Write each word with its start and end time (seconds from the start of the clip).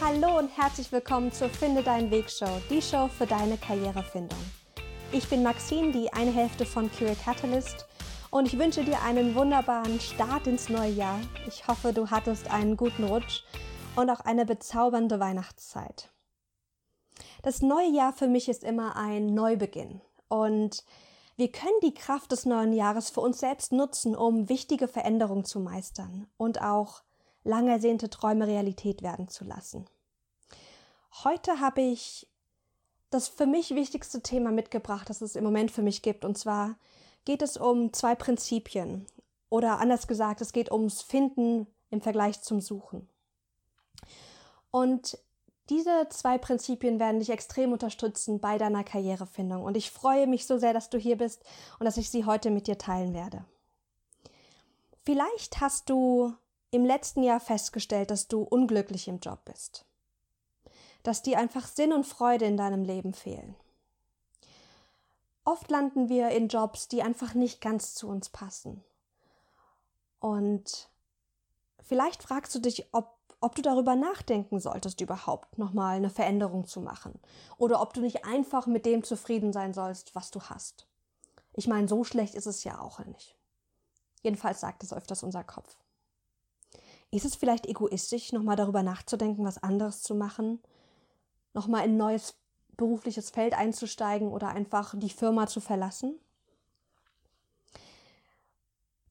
Hallo 0.00 0.38
und 0.38 0.48
herzlich 0.56 0.90
willkommen 0.90 1.30
zur 1.30 1.48
Finde 1.48 1.82
deinen 1.82 2.10
Weg 2.10 2.28
Show, 2.28 2.60
die 2.68 2.82
Show 2.82 3.06
für 3.06 3.26
deine 3.26 3.56
Karrierefindung. 3.56 4.38
Ich 5.12 5.28
bin 5.28 5.44
Maxine, 5.44 5.92
die 5.92 6.12
eine 6.12 6.32
Hälfte 6.32 6.66
von 6.66 6.90
Career 6.90 7.14
Catalyst 7.14 7.86
und 8.30 8.46
ich 8.46 8.58
wünsche 8.58 8.84
dir 8.84 9.00
einen 9.02 9.36
wunderbaren 9.36 10.00
Start 10.00 10.48
ins 10.48 10.68
neue 10.68 10.90
Jahr. 10.90 11.20
Ich 11.46 11.68
hoffe, 11.68 11.92
du 11.92 12.10
hattest 12.10 12.50
einen 12.50 12.76
guten 12.76 13.04
Rutsch 13.04 13.44
und 13.94 14.10
auch 14.10 14.20
eine 14.20 14.44
bezaubernde 14.44 15.20
Weihnachtszeit. 15.20 16.12
Das 17.42 17.62
neue 17.62 17.90
Jahr 17.90 18.12
für 18.12 18.26
mich 18.26 18.48
ist 18.48 18.64
immer 18.64 18.96
ein 18.96 19.32
Neubeginn 19.32 20.00
und 20.28 20.84
wir 21.36 21.52
können 21.52 21.80
die 21.84 21.94
Kraft 21.94 22.32
des 22.32 22.46
neuen 22.46 22.72
Jahres 22.72 23.10
für 23.10 23.20
uns 23.20 23.38
selbst 23.38 23.70
nutzen, 23.70 24.16
um 24.16 24.48
wichtige 24.48 24.88
Veränderungen 24.88 25.44
zu 25.44 25.60
meistern 25.60 26.26
und 26.36 26.60
auch 26.60 27.02
lang 27.44 27.68
ersehnte 27.68 28.10
Träume 28.10 28.46
Realität 28.46 29.02
werden 29.02 29.28
zu 29.28 29.44
lassen. 29.44 29.86
Heute 31.22 31.60
habe 31.60 31.82
ich 31.82 32.26
das 33.10 33.28
für 33.28 33.46
mich 33.46 33.74
wichtigste 33.74 34.22
Thema 34.22 34.50
mitgebracht, 34.50 35.08
das 35.08 35.20
es 35.20 35.36
im 35.36 35.44
Moment 35.44 35.70
für 35.70 35.82
mich 35.82 36.02
gibt. 36.02 36.24
Und 36.24 36.36
zwar 36.36 36.76
geht 37.24 37.42
es 37.42 37.56
um 37.56 37.92
zwei 37.92 38.14
Prinzipien. 38.14 39.06
Oder 39.48 39.78
anders 39.78 40.08
gesagt, 40.08 40.40
es 40.40 40.52
geht 40.52 40.72
ums 40.72 41.02
Finden 41.02 41.68
im 41.90 42.00
Vergleich 42.00 42.42
zum 42.42 42.60
Suchen. 42.60 43.08
Und 44.72 45.16
diese 45.70 46.08
zwei 46.10 46.36
Prinzipien 46.36 46.98
werden 46.98 47.20
dich 47.20 47.30
extrem 47.30 47.72
unterstützen 47.72 48.40
bei 48.40 48.58
deiner 48.58 48.82
Karrierefindung. 48.82 49.62
Und 49.62 49.76
ich 49.76 49.92
freue 49.92 50.26
mich 50.26 50.46
so 50.46 50.58
sehr, 50.58 50.74
dass 50.74 50.90
du 50.90 50.98
hier 50.98 51.16
bist 51.16 51.44
und 51.78 51.84
dass 51.84 51.96
ich 51.96 52.10
sie 52.10 52.24
heute 52.24 52.50
mit 52.50 52.66
dir 52.66 52.76
teilen 52.76 53.14
werde. 53.14 53.44
Vielleicht 55.04 55.60
hast 55.60 55.88
du 55.88 56.34
im 56.74 56.84
letzten 56.84 57.22
Jahr 57.22 57.38
festgestellt, 57.38 58.10
dass 58.10 58.26
du 58.26 58.42
unglücklich 58.42 59.06
im 59.06 59.20
Job 59.20 59.44
bist. 59.44 59.84
Dass 61.04 61.22
dir 61.22 61.38
einfach 61.38 61.68
Sinn 61.68 61.92
und 61.92 62.04
Freude 62.04 62.46
in 62.46 62.56
deinem 62.56 62.82
Leben 62.82 63.14
fehlen. 63.14 63.54
Oft 65.44 65.70
landen 65.70 66.08
wir 66.08 66.30
in 66.30 66.48
Jobs, 66.48 66.88
die 66.88 67.02
einfach 67.02 67.34
nicht 67.34 67.60
ganz 67.60 67.94
zu 67.94 68.08
uns 68.08 68.28
passen. 68.28 68.82
Und 70.18 70.88
vielleicht 71.80 72.24
fragst 72.24 72.52
du 72.56 72.58
dich, 72.58 72.88
ob, 72.92 73.14
ob 73.40 73.54
du 73.54 73.62
darüber 73.62 73.94
nachdenken 73.94 74.58
solltest, 74.58 75.00
überhaupt 75.00 75.58
nochmal 75.58 75.96
eine 75.96 76.10
Veränderung 76.10 76.66
zu 76.66 76.80
machen. 76.80 77.20
Oder 77.56 77.82
ob 77.82 77.92
du 77.94 78.00
nicht 78.00 78.24
einfach 78.24 78.66
mit 78.66 78.84
dem 78.84 79.04
zufrieden 79.04 79.52
sein 79.52 79.74
sollst, 79.74 80.16
was 80.16 80.32
du 80.32 80.40
hast. 80.40 80.88
Ich 81.52 81.68
meine, 81.68 81.86
so 81.86 82.02
schlecht 82.02 82.34
ist 82.34 82.46
es 82.46 82.64
ja 82.64 82.80
auch 82.80 82.98
nicht. 83.04 83.36
Jedenfalls 84.22 84.60
sagt 84.60 84.82
es 84.82 84.92
öfters 84.92 85.22
unser 85.22 85.44
Kopf. 85.44 85.76
Ist 87.14 87.24
es 87.24 87.36
vielleicht 87.36 87.66
egoistisch, 87.66 88.32
nochmal 88.32 88.56
darüber 88.56 88.82
nachzudenken, 88.82 89.44
was 89.44 89.62
anderes 89.62 90.02
zu 90.02 90.16
machen? 90.16 90.60
Nochmal 91.52 91.84
in 91.84 91.92
ein 91.92 91.96
neues 91.96 92.34
berufliches 92.76 93.30
Feld 93.30 93.54
einzusteigen 93.54 94.32
oder 94.32 94.48
einfach 94.48 94.98
die 94.98 95.10
Firma 95.10 95.46
zu 95.46 95.60
verlassen? 95.60 96.18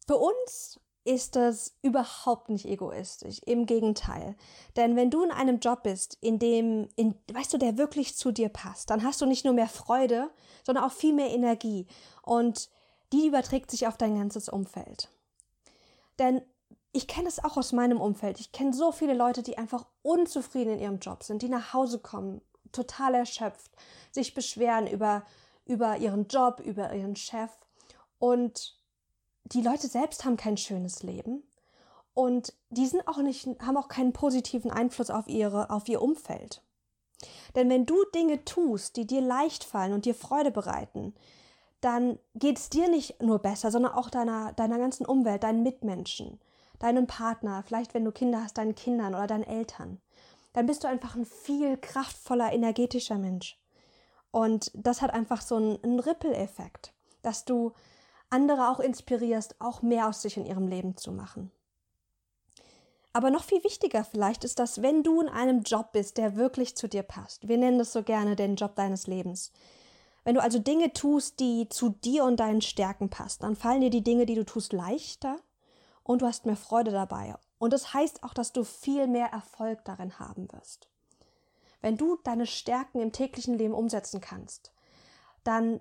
Für 0.05 0.17
uns 0.17 0.81
ist 1.05 1.37
das 1.37 1.77
überhaupt 1.81 2.49
nicht 2.49 2.65
egoistisch. 2.65 3.39
Im 3.45 3.65
Gegenteil. 3.65 4.35
Denn 4.75 4.97
wenn 4.97 5.09
du 5.09 5.23
in 5.23 5.31
einem 5.31 5.59
Job 5.59 5.83
bist, 5.83 6.17
in 6.19 6.39
dem, 6.39 6.89
in, 6.97 7.15
weißt 7.31 7.53
du, 7.53 7.57
der 7.57 7.77
wirklich 7.77 8.17
zu 8.17 8.33
dir 8.33 8.49
passt, 8.49 8.89
dann 8.89 9.03
hast 9.03 9.21
du 9.21 9.25
nicht 9.25 9.45
nur 9.45 9.53
mehr 9.53 9.69
Freude, 9.69 10.29
sondern 10.63 10.83
auch 10.83 10.91
viel 10.91 11.13
mehr 11.13 11.29
Energie. 11.29 11.87
Und 12.21 12.69
die 13.13 13.27
überträgt 13.27 13.71
sich 13.71 13.87
auf 13.87 13.95
dein 13.95 14.17
ganzes 14.17 14.49
Umfeld. 14.49 15.09
Denn 16.19 16.41
ich 16.93 17.07
kenne 17.07 17.27
es 17.27 17.43
auch 17.43 17.57
aus 17.57 17.71
meinem 17.71 17.99
Umfeld. 17.99 18.39
Ich 18.39 18.51
kenne 18.51 18.71
so 18.71 18.91
viele 18.91 19.15
Leute, 19.15 19.41
die 19.41 19.57
einfach 19.57 19.85
unzufrieden 20.03 20.73
in 20.73 20.79
ihrem 20.79 20.99
Job 20.99 21.23
sind, 21.23 21.41
die 21.41 21.49
nach 21.49 21.73
Hause 21.73 21.99
kommen, 21.99 22.41
total 22.71 23.15
erschöpft, 23.15 23.71
sich 24.11 24.35
beschweren 24.35 24.87
über, 24.87 25.23
über 25.65 25.97
ihren 25.97 26.27
Job, 26.27 26.61
über 26.63 26.93
ihren 26.93 27.15
Chef. 27.15 27.49
Und 28.19 28.77
die 29.45 29.61
Leute 29.61 29.87
selbst 29.87 30.23
haben 30.23 30.37
kein 30.37 30.55
schönes 30.55 31.01
Leben. 31.01 31.43
Und 32.13 32.53
die 32.69 32.85
sind 32.85 33.07
auch 33.07 33.17
nicht, 33.17 33.47
haben 33.59 33.77
auch 33.77 33.87
keinen 33.87 34.13
positiven 34.13 34.69
Einfluss 34.69 35.09
auf 35.09 35.27
ihre, 35.27 35.71
auf 35.71 35.89
ihr 35.89 36.01
Umfeld. 36.01 36.61
Denn 37.55 37.69
wenn 37.71 37.87
du 37.87 37.95
Dinge 38.13 38.45
tust, 38.45 38.97
die 38.97 39.07
dir 39.07 39.21
leicht 39.21 39.63
fallen 39.63 39.93
und 39.93 40.05
dir 40.05 40.13
Freude 40.13 40.51
bereiten, 40.51 41.15
dann 41.81 42.19
geht 42.35 42.59
es 42.59 42.69
dir 42.69 42.87
nicht 42.87 43.21
nur 43.21 43.39
besser, 43.39 43.71
sondern 43.71 43.93
auch 43.93 44.11
deiner, 44.11 44.53
deiner 44.53 44.77
ganzen 44.77 45.07
Umwelt, 45.07 45.41
deinen 45.41 45.63
Mitmenschen 45.63 46.39
deinem 46.83 47.07
Partner, 47.07 47.63
vielleicht 47.65 47.93
wenn 47.93 48.05
du 48.05 48.11
Kinder 48.11 48.43
hast, 48.43 48.57
deinen 48.57 48.75
Kindern 48.75 49.15
oder 49.15 49.27
deinen 49.27 49.43
Eltern, 49.43 50.01
dann 50.51 50.65
bist 50.65 50.83
du 50.83 50.87
einfach 50.87 51.15
ein 51.15 51.25
viel 51.25 51.77
kraftvoller, 51.77 52.51
energetischer 52.51 53.17
Mensch. 53.17 53.59
Und 54.31 54.71
das 54.73 55.01
hat 55.01 55.13
einfach 55.13 55.41
so 55.41 55.55
einen, 55.55 55.83
einen 55.83 55.99
Ripple-Effekt, 55.99 56.93
dass 57.21 57.45
du 57.45 57.73
andere 58.29 58.69
auch 58.69 58.79
inspirierst, 58.79 59.55
auch 59.59 59.81
mehr 59.81 60.07
aus 60.07 60.21
sich 60.21 60.37
in 60.37 60.45
ihrem 60.45 60.67
Leben 60.67 60.97
zu 60.97 61.11
machen. 61.11 61.51
Aber 63.13 63.29
noch 63.29 63.43
viel 63.43 63.63
wichtiger 63.63 64.03
vielleicht 64.03 64.43
ist, 64.43 64.57
dass 64.59 64.81
wenn 64.81 65.03
du 65.03 65.21
in 65.21 65.29
einem 65.29 65.61
Job 65.61 65.91
bist, 65.93 66.17
der 66.17 66.35
wirklich 66.35 66.75
zu 66.75 66.89
dir 66.89 67.03
passt, 67.03 67.47
wir 67.47 67.57
nennen 67.57 67.77
das 67.77 67.93
so 67.93 68.01
gerne 68.01 68.35
den 68.35 68.55
Job 68.55 68.75
deines 68.75 69.07
Lebens, 69.07 69.51
wenn 70.23 70.35
du 70.35 70.41
also 70.41 70.57
Dinge 70.57 70.93
tust, 70.93 71.39
die 71.39 71.69
zu 71.69 71.89
dir 71.89 72.23
und 72.23 72.39
deinen 72.39 72.61
Stärken 72.61 73.09
passen, 73.09 73.43
dann 73.43 73.55
fallen 73.55 73.81
dir 73.81 73.89
die 73.89 74.03
Dinge, 74.03 74.25
die 74.25 74.35
du 74.35 74.45
tust, 74.45 74.73
leichter 74.73 75.37
und 76.03 76.21
du 76.21 76.25
hast 76.25 76.45
mehr 76.45 76.55
Freude 76.55 76.91
dabei. 76.91 77.35
Und 77.57 77.73
das 77.73 77.93
heißt 77.93 78.23
auch, 78.23 78.33
dass 78.33 78.51
du 78.51 78.63
viel 78.63 79.07
mehr 79.07 79.27
Erfolg 79.27 79.85
darin 79.85 80.19
haben 80.19 80.51
wirst. 80.51 80.89
Wenn 81.81 81.97
du 81.97 82.17
deine 82.23 82.45
Stärken 82.45 82.99
im 82.99 83.11
täglichen 83.11 83.57
Leben 83.57 83.73
umsetzen 83.73 84.21
kannst, 84.21 84.73
dann 85.43 85.79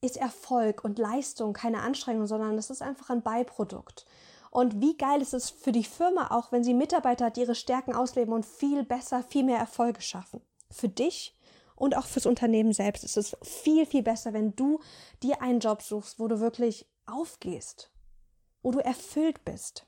ist 0.00 0.16
Erfolg 0.16 0.84
und 0.84 0.98
Leistung 0.98 1.52
keine 1.52 1.80
Anstrengung, 1.80 2.26
sondern 2.26 2.56
es 2.58 2.70
ist 2.70 2.82
einfach 2.82 3.10
ein 3.10 3.22
Beiprodukt. 3.22 4.06
Und 4.50 4.80
wie 4.80 4.96
geil 4.96 5.20
ist 5.20 5.34
es 5.34 5.50
für 5.50 5.72
die 5.72 5.84
Firma 5.84 6.30
auch, 6.30 6.52
wenn 6.52 6.64
sie 6.64 6.74
Mitarbeiter 6.74 7.26
hat, 7.26 7.36
die 7.36 7.42
ihre 7.42 7.54
Stärken 7.54 7.94
ausleben 7.94 8.32
und 8.32 8.46
viel 8.46 8.84
besser, 8.84 9.22
viel 9.22 9.44
mehr 9.44 9.58
Erfolge 9.58 10.00
schaffen. 10.00 10.40
Für 10.70 10.88
dich 10.88 11.36
und 11.74 11.96
auch 11.96 12.06
fürs 12.06 12.26
Unternehmen 12.26 12.72
selbst 12.72 13.04
ist 13.04 13.16
es 13.16 13.36
viel, 13.42 13.86
viel 13.86 14.02
besser, 14.02 14.32
wenn 14.32 14.56
du 14.56 14.80
dir 15.22 15.42
einen 15.42 15.60
Job 15.60 15.82
suchst, 15.82 16.18
wo 16.18 16.28
du 16.28 16.40
wirklich 16.40 16.86
aufgehst, 17.04 17.90
wo 18.66 18.72
du 18.72 18.84
erfüllt 18.84 19.44
bist. 19.44 19.86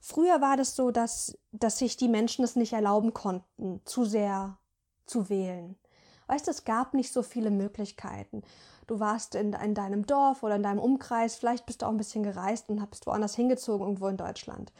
Früher 0.00 0.40
war 0.40 0.56
das 0.56 0.76
so, 0.76 0.92
dass, 0.92 1.36
dass 1.50 1.78
sich 1.78 1.96
die 1.96 2.06
Menschen 2.06 2.44
es 2.44 2.54
nicht 2.54 2.74
erlauben 2.74 3.12
konnten, 3.12 3.80
zu 3.84 4.04
sehr 4.04 4.58
zu 5.04 5.28
wählen. 5.28 5.76
Weißt 6.28 6.46
du, 6.46 6.52
es 6.52 6.64
gab 6.64 6.94
nicht 6.94 7.12
so 7.12 7.24
viele 7.24 7.50
Möglichkeiten. 7.50 8.44
Du 8.86 9.00
warst 9.00 9.34
in, 9.34 9.52
in 9.52 9.74
deinem 9.74 10.06
Dorf 10.06 10.44
oder 10.44 10.54
in 10.54 10.62
deinem 10.62 10.78
Umkreis, 10.78 11.34
vielleicht 11.34 11.66
bist 11.66 11.82
du 11.82 11.86
auch 11.86 11.90
ein 11.90 11.96
bisschen 11.96 12.22
gereist 12.22 12.68
und 12.68 12.88
bist 12.88 13.08
woanders 13.08 13.34
hingezogen, 13.34 13.84
irgendwo 13.84 14.06
in 14.06 14.16
Deutschland. 14.16 14.72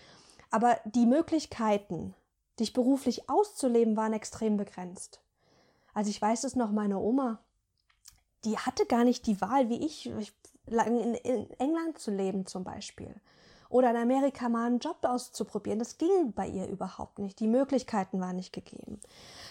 Aber 0.53 0.79
die 0.85 1.07
Möglichkeiten, 1.07 2.15
dich 2.61 2.73
beruflich 2.73 3.29
auszuleben, 3.29 3.97
waren 3.97 4.13
extrem 4.13 4.57
begrenzt. 4.57 5.21
Also 5.93 6.09
ich 6.11 6.23
weiß 6.23 6.45
es 6.45 6.55
noch, 6.55 6.71
meine 6.71 7.01
Oma, 7.01 7.41
die 8.45 8.59
hatte 8.59 8.87
gar 8.87 9.03
nicht 9.03 9.27
die 9.27 9.41
Wahl, 9.41 9.69
wie 9.69 9.85
ich. 9.85 10.07
Ich 10.07 10.40
in, 10.71 11.15
in 11.15 11.51
England 11.59 11.99
zu 11.99 12.11
leben 12.11 12.47
zum 12.47 12.65
Beispiel 12.65 13.15
oder 13.71 13.91
in 13.91 13.97
Amerika 13.97 14.49
mal 14.49 14.67
einen 14.67 14.81
Job 14.81 14.99
auszuprobieren. 15.03 15.79
Das 15.79 15.97
ging 15.97 16.33
bei 16.35 16.47
ihr 16.47 16.67
überhaupt 16.67 17.21
nicht. 17.21 17.39
Die 17.39 17.47
Möglichkeiten 17.47 18.21
waren 18.21 18.37
nicht 18.37 18.53
gegeben. 18.53 19.01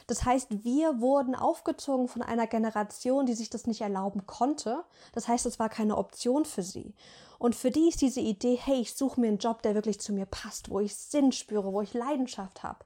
Das 0.07 0.25
heißt, 0.25 0.63
wir 0.63 1.00
wurden 1.00 1.35
aufgezogen 1.35 2.09
von 2.09 2.22
einer 2.22 2.46
Generation, 2.46 3.25
die 3.25 3.34
sich 3.34 3.50
das 3.50 3.66
nicht 3.66 3.81
erlauben 3.81 4.28
konnte. 4.28 4.84
Das 5.13 5.30
heißt, 5.30 5.46
es 5.46 5.57
war 5.57 5.69
keine 5.69 5.97
Option 5.97 6.44
für 6.44 6.63
sie. 6.63 6.94
Und 7.40 7.56
für 7.56 7.72
die 7.72 7.88
ist 7.88 8.01
diese 8.01 8.19
Idee, 8.19 8.59
hey, 8.62 8.81
ich 8.81 8.94
suche 8.94 9.22
mir 9.22 9.28
einen 9.28 9.38
Job, 9.38 9.62
der 9.62 9.74
wirklich 9.74 10.01
zu 10.01 10.12
mir 10.12 10.25
passt, 10.25 10.69
wo 10.69 10.81
ich 10.81 10.96
Sinn 10.96 11.31
spüre, 11.31 11.72
wo 11.72 11.81
ich 11.81 11.94
Leidenschaft 11.94 12.62
habe. 12.62 12.80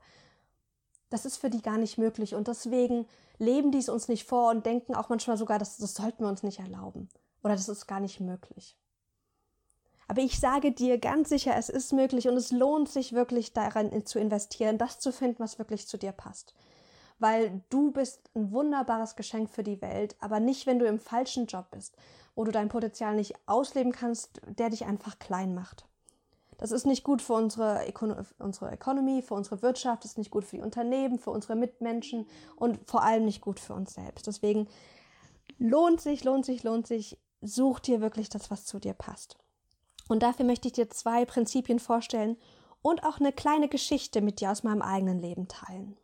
Das 1.09 1.25
ist 1.25 1.38
für 1.38 1.50
die 1.50 1.63
gar 1.63 1.79
nicht 1.79 1.97
möglich. 1.97 2.36
Und 2.36 2.47
deswegen 2.47 3.07
leben 3.39 3.71
die 3.71 3.79
es 3.79 3.89
uns 3.89 4.07
nicht 4.07 4.25
vor 4.25 4.51
und 4.51 4.68
denken 4.68 4.94
auch 4.94 5.09
manchmal 5.09 5.38
sogar, 5.38 5.57
dass 5.57 5.77
das 5.77 5.95
sollten 5.95 6.24
wir 6.24 6.29
uns 6.29 6.44
nicht 6.44 6.59
erlauben. 6.59 7.09
Oder 7.44 7.56
das 7.56 7.69
ist 7.69 7.88
gar 7.88 8.00
nicht 8.00 8.19
möglich. 8.19 8.78
Aber 10.07 10.22
ich 10.22 10.40
sage 10.40 10.72
dir 10.72 10.98
ganz 10.98 11.30
sicher, 11.30 11.56
es 11.57 11.69
ist 11.69 11.94
möglich 11.94 12.28
und 12.28 12.36
es 12.36 12.51
lohnt 12.51 12.90
sich 12.90 13.13
wirklich 13.13 13.54
daran 13.54 14.06
zu 14.06 14.19
investieren, 14.19 14.78
das 14.78 15.00
zu 15.00 15.12
finden, 15.12 15.40
was 15.40 15.60
wirklich 15.60 15.88
zu 15.88 15.98
dir 15.98 16.12
passt. 16.12 16.54
Weil 17.19 17.62
du 17.69 17.92
bist 17.92 18.30
ein 18.36 18.51
wunderbares 18.51 19.16
Geschenk 19.16 19.50
für 19.50 19.63
die 19.63 19.81
Welt, 19.81 20.16
aber 20.19 20.40
nicht, 20.40 20.66
wenn 20.66 20.80
du 20.80 20.86
im 20.86 21.00
falschen 21.00 21.45
Job 21.45 21.68
bist, 21.72 21.95
wo 22.36 22.44
du 22.44 22.51
dein 22.51 22.69
Potenzial 22.69 23.16
nicht 23.16 23.34
ausleben 23.46 23.92
kannst, 23.92 24.42
der 24.48 24.69
dich 24.69 24.86
einfach 24.86 25.19
klein 25.19 25.54
macht. 25.54 25.86
Das 26.57 26.72
ist 26.72 26.86
nicht 26.86 27.04
gut 27.04 27.22
für 27.22 27.34
unsere, 27.34 27.88
Öko 27.88 28.16
unsere 28.39 28.72
Economy, 28.72 29.22
für 29.22 29.34
unsere 29.34 29.62
Wirtschaft, 29.62 30.06
ist 30.06 30.18
nicht 30.18 30.31
gut 30.31 30.46
für 30.46 30.57
die 30.57 30.62
Unternehmen, 30.62 31.19
für 31.19 31.31
unsere 31.31 31.56
Mitmenschen 31.56 32.28
und 32.56 32.80
vor 32.89 33.04
allem 33.04 33.25
nicht 33.25 33.42
gut 33.42 33.60
für 33.60 33.74
uns 33.74 33.94
selbst. 33.94 34.28
Deswegen 34.28 34.68
lohnt 35.57 36.01
sich, 36.01 36.24
lohnt 36.24 36.46
sich, 36.46 36.63
lohnt 36.63 36.88
sich, 36.88 37.18
such 37.45 37.80
dir 37.80 38.01
wirklich 38.01 38.30
das, 38.30 38.50
was 38.51 38.66
zu 38.66 38.80
dir 38.80 38.94
passt. 38.94 39.38
Und 40.07 40.24
dafür 40.24 40.45
möchte 40.45 40.68
ich 40.68 40.74
dir 40.74 40.90
zwei 40.90 41.25
Prinzipien 41.25 41.80
vorstellen, 41.80 42.38
und 42.84 43.04
auch 43.04 43.19
eine 43.19 43.31
kleine 43.31 43.69
Geschichte 43.69 44.22
mit 44.22 44.40
dir 44.40 44.51
aus 44.51 44.62
meinem 44.62 44.84
eigenen 44.84 45.18
Leben 45.18 45.48
teilen. 45.48 45.98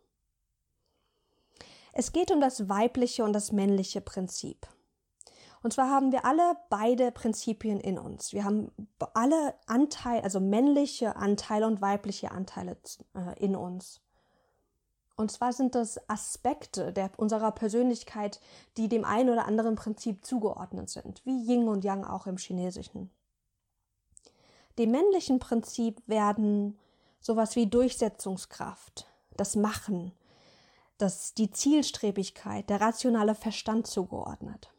Es 1.92 2.12
geht 2.12 2.32
um 2.32 2.40
das 2.40 2.68
weibliche 2.68 3.22
und 3.22 3.32
das 3.32 3.52
männliche 3.52 4.00
Prinzip. 4.00 4.66
Und 5.62 5.74
zwar 5.74 5.90
haben 5.90 6.10
wir 6.10 6.24
alle 6.24 6.56
beide 6.70 7.12
Prinzipien 7.12 7.78
in 7.80 7.98
uns. 7.98 8.32
Wir 8.32 8.44
haben 8.44 8.72
alle 9.12 9.54
Anteile, 9.66 10.24
also 10.24 10.40
männliche 10.40 11.16
Anteile 11.16 11.66
und 11.66 11.82
weibliche 11.82 12.30
Anteile 12.30 12.78
äh, 13.14 13.38
in 13.38 13.54
uns. 13.54 14.00
Und 15.20 15.30
zwar 15.30 15.52
sind 15.52 15.74
das 15.74 16.00
Aspekte 16.08 16.94
der, 16.94 17.10
unserer 17.18 17.52
Persönlichkeit, 17.52 18.40
die 18.78 18.88
dem 18.88 19.04
einen 19.04 19.28
oder 19.28 19.44
anderen 19.44 19.76
Prinzip 19.76 20.24
zugeordnet 20.24 20.88
sind, 20.88 21.20
wie 21.26 21.44
Yin 21.44 21.68
und 21.68 21.84
Yang 21.84 22.04
auch 22.04 22.26
im 22.26 22.38
Chinesischen. 22.38 23.10
Dem 24.78 24.92
männlichen 24.92 25.38
Prinzip 25.38 26.00
werden 26.06 26.78
sowas 27.20 27.54
wie 27.54 27.66
Durchsetzungskraft, 27.66 29.10
das 29.36 29.56
Machen, 29.56 30.12
das, 30.96 31.34
die 31.34 31.50
Zielstrebigkeit, 31.50 32.70
der 32.70 32.80
rationale 32.80 33.34
Verstand 33.34 33.88
zugeordnet. 33.88 34.72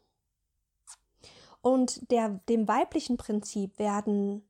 Und 1.60 2.10
der, 2.10 2.40
dem 2.48 2.66
weiblichen 2.66 3.16
Prinzip 3.16 3.78
werden 3.78 4.42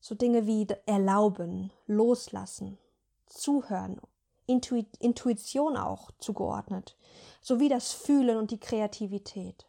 so 0.00 0.16
Dinge 0.16 0.48
wie 0.48 0.66
Erlauben, 0.86 1.70
Loslassen, 1.86 2.78
Zuhören, 3.26 4.00
Intuition 4.46 5.76
auch 5.76 6.10
zugeordnet, 6.18 6.96
sowie 7.40 7.68
das 7.68 7.92
Fühlen 7.92 8.36
und 8.36 8.50
die 8.50 8.60
Kreativität. 8.60 9.66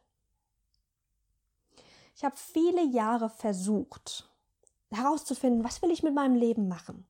Ich 2.16 2.24
habe 2.24 2.36
viele 2.36 2.84
Jahre 2.84 3.30
versucht 3.30 4.28
herauszufinden, 4.92 5.64
was 5.64 5.82
will 5.82 5.92
ich 5.92 6.04
mit 6.04 6.14
meinem 6.14 6.36
Leben 6.36 6.68
machen? 6.68 7.06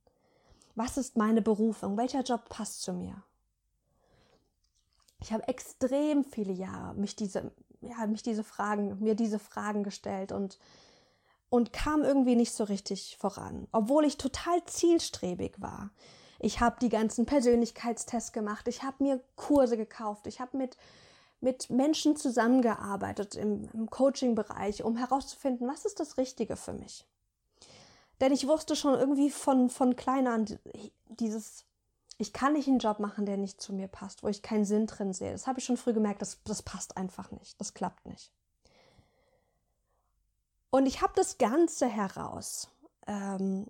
Was 0.75 0.98
ist 0.98 1.18
meine 1.18 1.42
Berufung? 1.42 1.98
Welcher 1.98 2.22
Job 2.22 2.50
passt 2.50 2.81
zu 2.81 2.94
mir? 2.94 3.24
Ich 5.19 5.31
habe 5.31 5.48
extrem 5.48 6.24
viele 6.24 6.54
Jahre 6.54 6.94
mich 6.96 7.16
diese, 7.16 7.52
ja, 7.81 8.06
mich 8.08 8.22
diese 8.22 8.44
Fragen, 8.44 9.00
mir 9.00 9.16
diese 9.16 9.40
Fragen 9.40 9.84
gestellt 9.84 10.31
und, 10.31 10.60
und 11.50 11.74
kam 11.74 12.04
irgendwie 12.04 12.36
nicht 12.36 12.54
so 12.54 12.64
richtig 12.64 13.18
voran, 13.18 13.68
obwohl 13.72 14.06
ich 14.06 14.18
total 14.18 14.64
zielstrebig 14.66 15.56
war. 15.60 15.90
Ich 16.39 16.60
habe 16.60 16.78
die 16.81 16.89
ganzen 16.89 17.25
Persönlichkeitstests 17.25 18.31
gemacht, 18.31 18.68
ich 18.68 18.84
habe 18.84 19.04
mir 19.04 19.22
Kurse 19.36 19.78
gekauft, 19.78 20.28
ich 20.28 20.39
habe 20.39 20.57
mit, 20.57 20.78
mit 21.42 21.69
Menschen 21.69 22.16
zusammengearbeitet 22.16 23.36
im, 23.36 23.69
im 23.74 23.89
Coaching-Bereich, 23.89 24.84
um 24.84 24.98
herauszufinden, 24.98 25.68
was 25.68 25.86
ist 25.86 26.00
das 26.00 26.18
Richtige 26.18 26.56
für 26.56 26.74
mich. 26.74 27.06
Denn 28.19 28.31
ich 28.31 28.48
wusste 28.48 28.75
schon 28.75 28.95
irgendwie 28.95 29.30
von, 29.30 29.69
von 29.69 29.95
klein 29.95 30.28
an 30.28 30.60
dieses, 31.10 31.66
ich 32.18 32.34
kann 32.34 32.54
nicht 32.54 32.68
einen 32.68 32.80
Job 32.80 33.00
machen, 33.00 33.25
der 33.25 33.38
nicht 33.38 33.62
zu 33.62 33.74
mir 33.74 33.88
passt, 33.88 34.24
wo 34.24 34.28
ich 34.28 34.42
keinen 34.42 34.66
Sinn 34.66 34.88
drin 34.88 35.13
sehe. 35.13 35.31
Das 35.31 35.45
habe 35.45 35.60
ich 35.60 35.66
schon 35.66 35.78
früh 35.78 35.94
gemerkt, 35.94 36.22
das, 36.22 36.42
das 36.44 36.63
passt 36.63 36.98
einfach 36.98 37.31
nicht, 37.31 37.60
das 37.62 37.74
klappt 37.74 38.06
nicht. 38.07 38.31
Und 40.69 40.86
ich 40.86 41.01
habe 41.01 41.13
das 41.16 41.38
Ganze 41.38 41.88
heraus 41.88 42.69
ähm, 43.06 43.68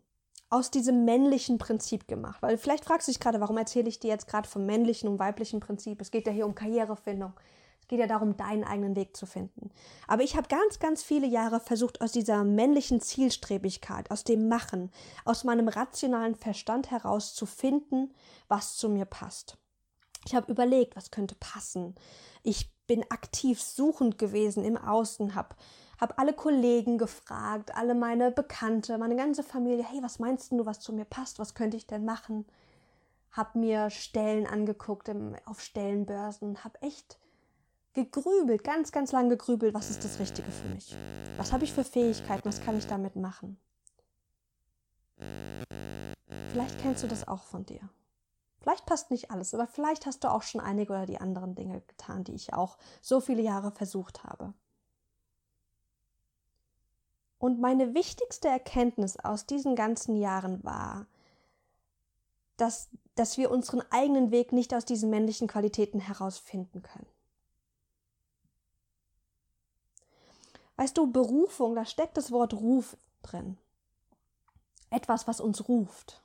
aus 0.49 0.71
diesem 0.71 1.05
männlichen 1.05 1.57
Prinzip 1.57 2.07
gemacht. 2.07 2.41
Weil 2.41 2.57
vielleicht 2.57 2.85
fragst 2.85 3.07
du 3.07 3.11
dich 3.11 3.19
gerade, 3.19 3.41
warum 3.41 3.57
erzähle 3.57 3.89
ich 3.89 3.99
dir 3.99 4.09
jetzt 4.09 4.27
gerade 4.27 4.47
vom 4.47 4.65
männlichen 4.65 5.09
und 5.09 5.19
weiblichen 5.19 5.59
Prinzip? 5.59 6.01
Es 6.01 6.11
geht 6.11 6.27
ja 6.27 6.33
hier 6.33 6.45
um 6.45 6.55
Karrierefindung. 6.55 7.33
Es 7.81 7.87
geht 7.87 7.99
ja 7.99 8.07
darum, 8.07 8.35
deinen 8.35 8.63
eigenen 8.63 8.95
Weg 8.95 9.15
zu 9.15 9.25
finden. 9.25 9.71
Aber 10.07 10.23
ich 10.23 10.35
habe 10.35 10.47
ganz, 10.49 10.79
ganz 10.79 11.03
viele 11.03 11.27
Jahre 11.27 11.59
versucht, 11.59 12.01
aus 12.01 12.11
dieser 12.11 12.43
männlichen 12.43 12.99
Zielstrebigkeit, 12.99 14.11
aus 14.11 14.23
dem 14.23 14.49
Machen, 14.49 14.91
aus 15.23 15.43
meinem 15.43 15.67
rationalen 15.69 16.35
Verstand 16.35 16.91
heraus 16.91 17.33
zu 17.33 17.45
finden, 17.45 18.13
was 18.47 18.75
zu 18.75 18.89
mir 18.89 19.05
passt. 19.05 19.57
Ich 20.25 20.35
habe 20.35 20.51
überlegt, 20.51 20.97
was 20.97 21.11
könnte 21.11 21.35
passen. 21.39 21.95
Ich 22.43 22.69
bin 22.87 23.05
aktiv 23.09 23.61
suchend 23.61 24.17
gewesen 24.17 24.63
im 24.65 24.77
Außen, 24.77 25.35
habe 25.35 25.55
habe 25.97 26.17
alle 26.17 26.33
Kollegen 26.33 26.97
gefragt, 26.97 27.75
alle 27.75 27.95
meine 27.95 28.31
Bekannte, 28.31 28.97
meine 28.97 29.15
ganze 29.15 29.43
Familie, 29.43 29.83
hey, 29.83 30.01
was 30.03 30.19
meinst 30.19 30.51
du, 30.51 30.65
was 30.65 30.79
zu 30.79 30.93
mir 30.93 31.05
passt, 31.05 31.39
was 31.39 31.55
könnte 31.55 31.77
ich 31.77 31.87
denn 31.87 32.05
machen? 32.05 32.45
Hab 33.31 33.55
mir 33.55 33.89
Stellen 33.89 34.47
angeguckt 34.47 35.09
im, 35.09 35.35
auf 35.45 35.61
Stellenbörsen, 35.61 36.63
hab 36.63 36.81
echt 36.83 37.19
gegrübelt, 37.93 38.63
ganz, 38.63 38.91
ganz 38.91 39.11
lang 39.11 39.27
gegrübelt, 39.29 39.73
was 39.73 39.89
ist 39.89 40.03
das 40.03 40.19
Richtige 40.19 40.51
für 40.51 40.67
mich? 40.67 40.95
Was 41.37 41.51
habe 41.51 41.63
ich 41.63 41.73
für 41.73 41.83
Fähigkeiten, 41.83 42.47
was 42.47 42.63
kann 42.63 42.77
ich 42.77 42.85
damit 42.85 43.15
machen? 43.15 43.59
Vielleicht 46.51 46.79
kennst 46.79 47.03
du 47.03 47.07
das 47.07 47.27
auch 47.27 47.43
von 47.43 47.65
dir. 47.65 47.81
Vielleicht 48.59 48.85
passt 48.85 49.11
nicht 49.11 49.31
alles, 49.31 49.53
aber 49.53 49.65
vielleicht 49.65 50.05
hast 50.05 50.23
du 50.23 50.31
auch 50.31 50.43
schon 50.43 50.61
einige 50.61 50.93
oder 50.93 51.05
die 51.05 51.21
anderen 51.21 51.55
Dinge 51.55 51.81
getan, 51.81 52.23
die 52.23 52.35
ich 52.35 52.53
auch 52.53 52.77
so 53.01 53.19
viele 53.19 53.41
Jahre 53.41 53.71
versucht 53.71 54.23
habe. 54.23 54.53
Und 57.39 57.59
meine 57.59 57.93
wichtigste 57.93 58.47
Erkenntnis 58.47 59.17
aus 59.17 59.45
diesen 59.45 59.75
ganzen 59.75 60.17
Jahren 60.17 60.63
war, 60.63 61.05
dass, 62.57 62.89
dass 63.15 63.37
wir 63.37 63.51
unseren 63.51 63.83
eigenen 63.91 64.31
Weg 64.31 64.51
nicht 64.51 64.73
aus 64.73 64.85
diesen 64.85 65.09
männlichen 65.09 65.47
Qualitäten 65.47 65.99
herausfinden 65.99 66.81
können. 66.81 67.07
Weißt 70.77 70.97
du, 70.97 71.11
Berufung, 71.11 71.75
da 71.75 71.85
steckt 71.85 72.17
das 72.17 72.31
Wort 72.31 72.53
Ruf 72.53 72.97
drin. 73.23 73.57
Etwas, 74.89 75.27
was 75.27 75.39
uns 75.39 75.67
ruft. 75.67 76.21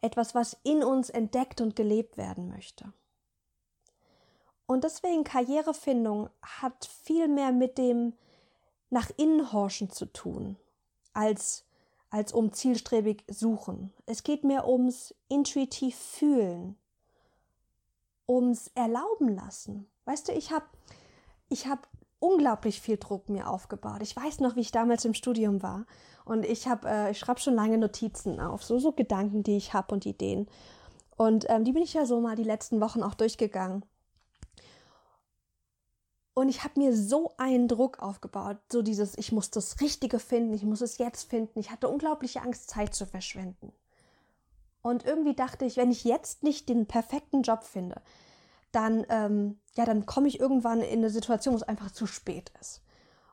Etwas, 0.00 0.34
was 0.34 0.56
in 0.62 0.82
uns 0.82 1.10
entdeckt 1.10 1.60
und 1.60 1.76
gelebt 1.76 2.16
werden 2.16 2.48
möchte. 2.48 2.92
Und 4.66 4.84
deswegen 4.84 5.24
Karrierefindung 5.24 6.28
hat 6.42 6.86
viel 6.86 7.28
mehr 7.28 7.52
mit 7.52 7.78
dem 7.78 8.14
nach 8.96 9.10
innen 9.18 9.52
horchen 9.52 9.90
zu 9.90 10.06
tun, 10.06 10.56
als, 11.12 11.66
als 12.08 12.32
um 12.32 12.54
zielstrebig 12.54 13.24
suchen. 13.28 13.92
Es 14.06 14.22
geht 14.22 14.42
mehr 14.42 14.66
ums 14.66 15.14
intuitiv 15.28 15.94
fühlen, 15.94 16.78
ums 18.26 18.68
erlauben 18.74 19.28
lassen. 19.28 19.86
Weißt 20.06 20.28
du, 20.28 20.32
ich 20.32 20.50
habe 20.50 20.64
ich 21.50 21.66
hab 21.66 21.86
unglaublich 22.20 22.80
viel 22.80 22.96
Druck 22.96 23.28
mir 23.28 23.50
aufgebaut. 23.50 24.00
Ich 24.00 24.16
weiß 24.16 24.40
noch, 24.40 24.56
wie 24.56 24.60
ich 24.60 24.72
damals 24.72 25.04
im 25.04 25.12
Studium 25.12 25.62
war 25.62 25.84
und 26.24 26.46
ich 26.46 26.66
habe, 26.66 26.88
äh, 26.88 27.10
ich 27.10 27.18
schreibe 27.18 27.40
schon 27.40 27.54
lange 27.54 27.76
Notizen 27.76 28.40
auf, 28.40 28.64
so 28.64 28.78
so 28.78 28.92
Gedanken, 28.92 29.42
die 29.42 29.58
ich 29.58 29.74
habe 29.74 29.92
und 29.92 30.06
Ideen. 30.06 30.48
Und 31.18 31.44
ähm, 31.50 31.64
die 31.64 31.72
bin 31.72 31.82
ich 31.82 31.92
ja 31.92 32.06
so 32.06 32.18
mal 32.22 32.34
die 32.34 32.44
letzten 32.44 32.80
Wochen 32.80 33.02
auch 33.02 33.14
durchgegangen. 33.14 33.84
Und 36.38 36.50
ich 36.50 36.64
habe 36.64 36.78
mir 36.78 36.94
so 36.94 37.32
einen 37.38 37.66
Druck 37.66 37.98
aufgebaut, 38.00 38.58
so 38.70 38.82
dieses, 38.82 39.16
ich 39.16 39.32
muss 39.32 39.50
das 39.50 39.80
Richtige 39.80 40.18
finden, 40.18 40.52
ich 40.52 40.64
muss 40.64 40.82
es 40.82 40.98
jetzt 40.98 41.30
finden. 41.30 41.58
Ich 41.58 41.70
hatte 41.70 41.88
unglaubliche 41.88 42.42
Angst, 42.42 42.68
Zeit 42.68 42.94
zu 42.94 43.06
verschwenden. 43.06 43.72
Und 44.82 45.06
irgendwie 45.06 45.32
dachte 45.32 45.64
ich, 45.64 45.78
wenn 45.78 45.90
ich 45.90 46.04
jetzt 46.04 46.42
nicht 46.42 46.68
den 46.68 46.84
perfekten 46.84 47.40
Job 47.40 47.64
finde, 47.64 48.02
dann, 48.70 49.06
ähm, 49.08 49.58
ja, 49.76 49.86
dann 49.86 50.04
komme 50.04 50.28
ich 50.28 50.38
irgendwann 50.38 50.82
in 50.82 50.98
eine 50.98 51.08
Situation, 51.08 51.54
wo 51.54 51.56
es 51.56 51.62
einfach 51.62 51.90
zu 51.90 52.06
spät 52.06 52.52
ist. 52.60 52.82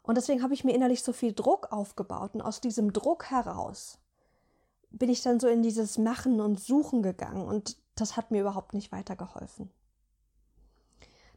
Und 0.01 0.15
deswegen 0.15 0.41
habe 0.41 0.53
ich 0.53 0.63
mir 0.63 0.73
innerlich 0.73 1.03
so 1.03 1.11
viel 1.11 1.33
Druck 1.33 1.73
aufgebaut. 1.73 2.35
Und 2.35 2.41
aus 2.41 2.61
diesem 2.61 2.93
Druck 2.93 3.29
heraus 3.29 3.99
bin 4.91 5.09
ich 5.09 5.21
dann 5.21 5.41
so 5.41 5.49
in 5.49 5.61
dieses 5.61 5.97
Machen 5.97 6.39
und 6.39 6.57
Suchen 6.57 7.03
gegangen. 7.03 7.45
Und 7.45 7.75
das 7.95 8.15
hat 8.15 8.31
mir 8.31 8.39
überhaupt 8.39 8.73
nicht 8.73 8.93
weitergeholfen. 8.93 9.69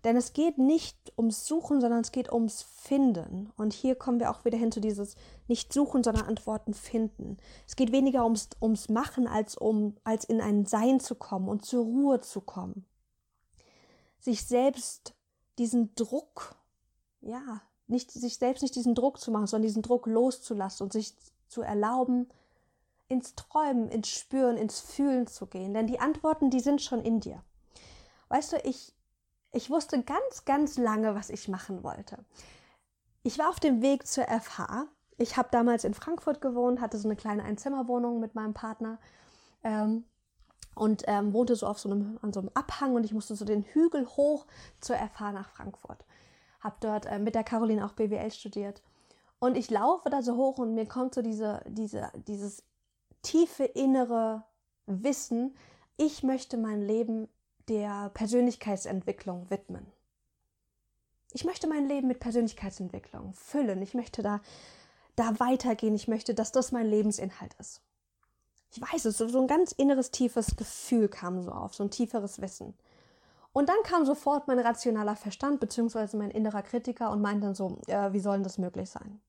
Denn 0.06 0.16
es 0.16 0.32
geht 0.32 0.56
nicht 0.56 0.96
ums 1.18 1.48
Suchen, 1.48 1.80
sondern 1.80 2.00
es 2.02 2.12
geht 2.12 2.30
ums 2.30 2.62
Finden. 2.62 3.52
Und 3.56 3.72
hier 3.72 3.96
kommen 3.96 4.20
wir 4.20 4.30
auch 4.30 4.44
wieder 4.44 4.56
hin 4.56 4.70
zu 4.70 4.80
dieses 4.80 5.16
nicht 5.48 5.72
suchen, 5.72 6.04
sondern 6.04 6.26
Antworten 6.26 6.74
finden. 6.74 7.38
Es 7.66 7.74
geht 7.74 7.90
weniger 7.90 8.22
ums, 8.22 8.50
ums 8.62 8.88
Machen, 8.88 9.26
als 9.26 9.56
um, 9.56 9.96
als 10.04 10.24
in 10.24 10.40
ein 10.40 10.64
Sein 10.64 11.00
zu 11.00 11.16
kommen 11.16 11.48
und 11.48 11.64
zur 11.64 11.84
Ruhe 11.84 12.20
zu 12.20 12.40
kommen. 12.40 12.86
Sich 14.20 14.46
selbst 14.46 15.16
diesen 15.58 15.92
Druck, 15.96 16.54
ja, 17.20 17.62
nicht, 17.88 18.12
sich 18.12 18.38
selbst 18.38 18.62
nicht 18.62 18.76
diesen 18.76 18.94
Druck 18.94 19.18
zu 19.18 19.32
machen, 19.32 19.48
sondern 19.48 19.66
diesen 19.66 19.82
Druck 19.82 20.06
loszulassen 20.06 20.84
und 20.84 20.92
sich 20.92 21.16
zu 21.48 21.62
erlauben, 21.62 22.28
ins 23.08 23.34
Träumen, 23.34 23.88
ins 23.88 24.10
Spüren, 24.10 24.56
ins 24.56 24.78
Fühlen 24.78 25.26
zu 25.26 25.48
gehen. 25.48 25.74
Denn 25.74 25.88
die 25.88 25.98
Antworten, 25.98 26.48
die 26.50 26.60
sind 26.60 26.80
schon 26.80 27.02
in 27.02 27.18
dir. 27.18 27.42
Weißt 28.28 28.52
du, 28.52 28.56
ich, 28.62 28.95
ich 29.56 29.70
wusste 29.70 30.02
ganz, 30.02 30.44
ganz 30.44 30.76
lange, 30.76 31.14
was 31.14 31.30
ich 31.30 31.48
machen 31.48 31.82
wollte. 31.82 32.18
Ich 33.22 33.38
war 33.38 33.48
auf 33.48 33.58
dem 33.58 33.80
Weg 33.80 34.06
zur 34.06 34.24
FH. 34.24 34.86
Ich 35.16 35.36
habe 35.38 35.48
damals 35.50 35.84
in 35.84 35.94
Frankfurt 35.94 36.42
gewohnt, 36.42 36.80
hatte 36.80 36.98
so 36.98 37.08
eine 37.08 37.16
kleine 37.16 37.42
Einzimmerwohnung 37.42 38.20
mit 38.20 38.34
meinem 38.34 38.52
Partner 38.52 38.98
ähm, 39.64 40.04
und 40.74 41.04
ähm, 41.06 41.32
wohnte 41.32 41.56
so 41.56 41.66
auf 41.66 41.78
so 41.78 41.90
einem, 41.90 42.18
an 42.20 42.34
so 42.34 42.40
einem 42.40 42.50
Abhang 42.52 42.94
und 42.94 43.04
ich 43.04 43.14
musste 43.14 43.34
so 43.34 43.46
den 43.46 43.62
Hügel 43.62 44.06
hoch 44.06 44.46
zur 44.80 44.96
FH 44.96 45.32
nach 45.32 45.48
Frankfurt. 45.48 46.04
Habe 46.60 46.76
dort 46.80 47.06
äh, 47.06 47.18
mit 47.18 47.34
der 47.34 47.44
Caroline 47.44 47.84
auch 47.84 47.92
BWL 47.92 48.30
studiert. 48.30 48.82
Und 49.38 49.56
ich 49.56 49.70
laufe 49.70 50.10
da 50.10 50.20
so 50.20 50.36
hoch 50.36 50.58
und 50.58 50.74
mir 50.74 50.86
kommt 50.86 51.14
so 51.14 51.22
diese, 51.22 51.62
diese, 51.66 52.10
dieses 52.26 52.62
tiefe 53.22 53.64
innere 53.64 54.44
Wissen, 54.84 55.56
ich 55.96 56.22
möchte 56.22 56.58
mein 56.58 56.82
Leben 56.82 57.28
der 57.68 58.10
Persönlichkeitsentwicklung 58.14 59.50
widmen. 59.50 59.86
Ich 61.32 61.44
möchte 61.44 61.66
mein 61.66 61.86
Leben 61.86 62.08
mit 62.08 62.20
Persönlichkeitsentwicklung 62.20 63.32
füllen. 63.34 63.82
Ich 63.82 63.94
möchte 63.94 64.22
da, 64.22 64.40
da 65.16 65.38
weitergehen. 65.38 65.94
Ich 65.94 66.08
möchte, 66.08 66.34
dass 66.34 66.52
das 66.52 66.72
mein 66.72 66.86
Lebensinhalt 66.86 67.54
ist. 67.58 67.82
Ich 68.70 68.80
weiß 68.80 69.04
es, 69.06 69.18
so 69.18 69.40
ein 69.40 69.46
ganz 69.46 69.72
inneres, 69.72 70.10
tiefes 70.10 70.56
Gefühl 70.56 71.08
kam 71.08 71.42
so 71.42 71.50
auf, 71.50 71.74
so 71.74 71.84
ein 71.84 71.90
tieferes 71.90 72.40
Wissen. 72.40 72.74
Und 73.52 73.68
dann 73.68 73.82
kam 73.84 74.04
sofort 74.04 74.48
mein 74.48 74.58
rationaler 74.58 75.16
Verstand 75.16 75.60
beziehungsweise 75.60 76.16
mein 76.18 76.30
innerer 76.30 76.62
Kritiker 76.62 77.10
und 77.10 77.22
meinte 77.22 77.46
dann 77.46 77.54
so, 77.54 77.78
äh, 77.86 78.12
wie 78.12 78.20
soll 78.20 78.34
denn 78.34 78.42
das 78.42 78.58
möglich 78.58 78.90
sein? 78.90 79.20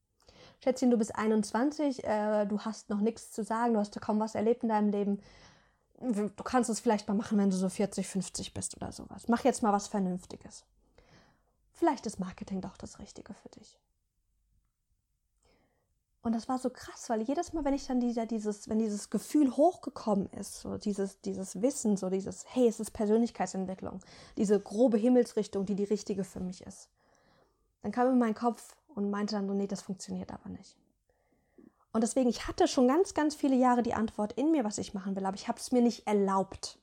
Schätzchen, 0.59 0.91
du 0.91 0.97
bist 0.97 1.15
21, 1.15 2.03
äh, 2.03 2.45
du 2.45 2.59
hast 2.59 2.89
noch 2.89 2.99
nichts 2.99 3.31
zu 3.31 3.43
sagen, 3.43 3.73
du 3.73 3.79
hast 3.79 3.99
kaum 4.01 4.19
was 4.19 4.35
erlebt 4.35 4.63
in 4.63 4.69
deinem 4.69 4.89
Leben. 4.89 5.21
Du 5.99 6.43
kannst 6.43 6.69
es 6.69 6.79
vielleicht 6.79 7.07
mal 7.07 7.15
machen, 7.15 7.37
wenn 7.37 7.49
du 7.49 7.55
so 7.55 7.69
40, 7.69 8.07
50 8.07 8.53
bist 8.53 8.77
oder 8.77 8.91
sowas. 8.91 9.27
Mach 9.27 9.43
jetzt 9.43 9.63
mal 9.63 9.73
was 9.73 9.87
Vernünftiges. 9.87 10.63
Vielleicht 11.73 12.05
ist 12.05 12.19
Marketing 12.19 12.61
doch 12.61 12.77
das 12.77 12.99
Richtige 12.99 13.33
für 13.33 13.49
dich. 13.49 13.79
Und 16.21 16.33
das 16.33 16.49
war 16.49 16.59
so 16.59 16.69
krass, 16.69 17.09
weil 17.09 17.21
jedes 17.21 17.53
Mal, 17.53 17.63
wenn 17.63 17.73
ich 17.73 17.87
dann 17.87 17.99
dieser, 17.99 18.25
dieses, 18.25 18.67
wenn 18.67 18.79
dieses 18.79 19.09
Gefühl 19.09 19.55
hochgekommen 19.55 20.27
ist, 20.33 20.59
so 20.59 20.77
dieses, 20.77 21.21
dieses 21.21 21.61
Wissen, 21.61 21.95
so 21.95 22.09
dieses, 22.09 22.45
hey, 22.49 22.67
es 22.67 22.79
ist 22.79 22.91
Persönlichkeitsentwicklung, 22.91 24.01
diese 24.35 24.59
grobe 24.59 24.97
Himmelsrichtung, 24.97 25.65
die 25.65 25.75
die 25.75 25.85
richtige 25.85 26.23
für 26.23 26.41
mich 26.41 26.61
ist, 26.63 26.89
dann 27.81 27.91
kam 27.91 28.09
in 28.09 28.19
mein 28.19 28.35
Kopf 28.35 28.75
und 28.93 29.09
meinte 29.09 29.35
dann 29.35 29.47
so, 29.47 29.53
nee, 29.53 29.67
das 29.67 29.81
funktioniert 29.81 30.31
aber 30.33 30.49
nicht. 30.49 30.75
Und 31.97 32.01
deswegen, 32.01 32.29
ich 32.29 32.47
hatte 32.47 32.67
schon 32.67 32.87
ganz, 32.87 33.15
ganz 33.15 33.33
viele 33.33 33.55
Jahre 33.55 33.81
die 33.81 33.95
Antwort 33.95 34.33
in 34.33 34.51
mir, 34.51 34.63
was 34.63 34.77
ich 34.77 34.93
machen 34.93 35.15
will, 35.15 35.25
aber 35.25 35.35
ich 35.35 35.47
habe 35.47 35.57
es 35.57 35.71
mir 35.71 35.81
nicht 35.81 36.05
erlaubt, 36.05 36.77